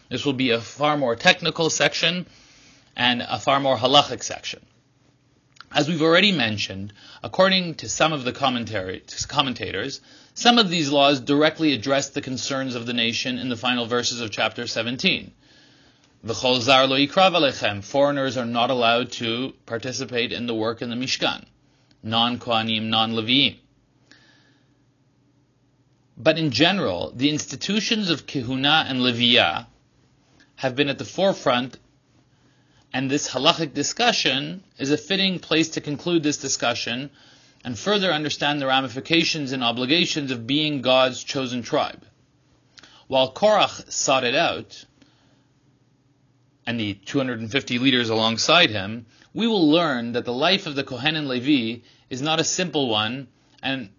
This 0.10 0.26
will 0.26 0.34
be 0.34 0.52
a 0.52 0.62
far 0.62 0.98
more 0.98 1.15
technical 1.15 1.69
section 1.69 2.26
and 2.95 3.21
a 3.21 3.39
far 3.39 3.60
more 3.60 3.77
halachic 3.77 4.23
section. 4.23 4.65
As 5.71 5.89
we've 5.89 6.03
already 6.03 6.32
mentioned, 6.32 6.93
according 7.23 7.75
to 7.75 7.89
some 7.89 8.13
of 8.13 8.23
the 8.23 8.32
commentators, 8.32 10.01
some 10.36 10.58
of 10.60 10.69
these 10.69 10.91
laws 10.91 11.19
directly 11.19 11.73
address 11.73 12.10
the 12.10 12.21
concerns 12.21 12.75
of 12.75 12.86
the 12.86 12.93
nation 12.93 13.39
in 13.39 13.49
the 13.49 13.58
final 13.58 13.88
verses 13.88 14.21
of 14.21 14.29
chapter 14.29 14.67
17. 14.67 15.32
V'chol 16.25 16.62
zar 16.62 16.88
lo 16.88 16.95
yikrav 16.95 17.34
alechem. 17.34 17.84
Foreigners 17.84 18.38
are 18.38 18.45
not 18.45 18.69
allowed 18.69 19.12
to 19.13 19.53
participate 19.65 20.32
in 20.32 20.45
the 20.45 20.53
work 20.53 20.82
in 20.82 20.89
the 20.89 20.95
Mishkan. 20.95 21.43
Non-Kohanim, 22.03 22.84
non-Leviim. 22.84 23.58
But 26.15 26.38
in 26.38 26.51
general, 26.51 27.12
the 27.15 27.29
institutions 27.29 28.10
of 28.10 28.27
Kehuna 28.27 28.86
and 28.88 28.99
Leviyah 28.99 29.65
have 30.56 30.75
been 30.75 30.89
at 30.89 30.99
the 30.99 31.06
forefront, 31.06 31.77
and 32.93 33.10
this 33.10 33.29
halachic 33.29 33.73
discussion 33.73 34.63
is 34.77 34.91
a 34.91 34.97
fitting 34.97 35.39
place 35.39 35.69
to 35.69 35.82
conclude 35.82 36.21
this 36.21 36.38
discussion 36.38 37.10
and 37.65 37.77
further 37.77 38.12
understand 38.12 38.62
the 38.62 38.67
ramifications 38.67 39.51
and 39.51 39.63
obligations 39.63 40.32
of 40.32 40.45
being 40.45 40.82
God's 40.82 41.23
chosen 41.23 41.63
tribe. 41.63 42.06
While 43.08 43.34
Korach 43.34 43.91
sought 43.91 44.23
it 44.23 44.36
out, 44.36 44.86
and 46.65 46.79
the 46.79 46.93
250 46.93 47.79
leaders 47.79 48.10
alongside 48.10 48.69
him, 48.69 49.06
we 49.34 49.47
will 49.47 49.69
learn 49.69 50.13
that 50.13 50.25
the 50.25 50.34
life 50.34 50.67
of 50.67 50.75
the 50.75 50.84
Kohen 50.84 51.15
and 51.15 51.27
Levi 51.27 51.82
is 52.10 52.21
not 52.21 52.39
a 52.39 52.43
simple 52.43 52.89
one, 52.89 53.27
and 53.62 53.89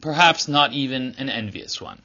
perhaps 0.00 0.48
not 0.48 0.72
even 0.72 1.14
an 1.18 1.28
envious 1.28 1.80
one. 1.80 2.02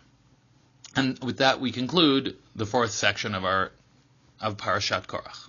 And 0.95 1.19
with 1.23 1.37
that, 1.37 1.59
we 1.59 1.71
conclude 1.71 2.37
the 2.55 2.65
fourth 2.65 2.91
section 2.91 3.35
of 3.35 3.45
our 3.45 3.71
of 4.41 4.55
Parashat 4.57 5.05
Korach. 5.05 5.48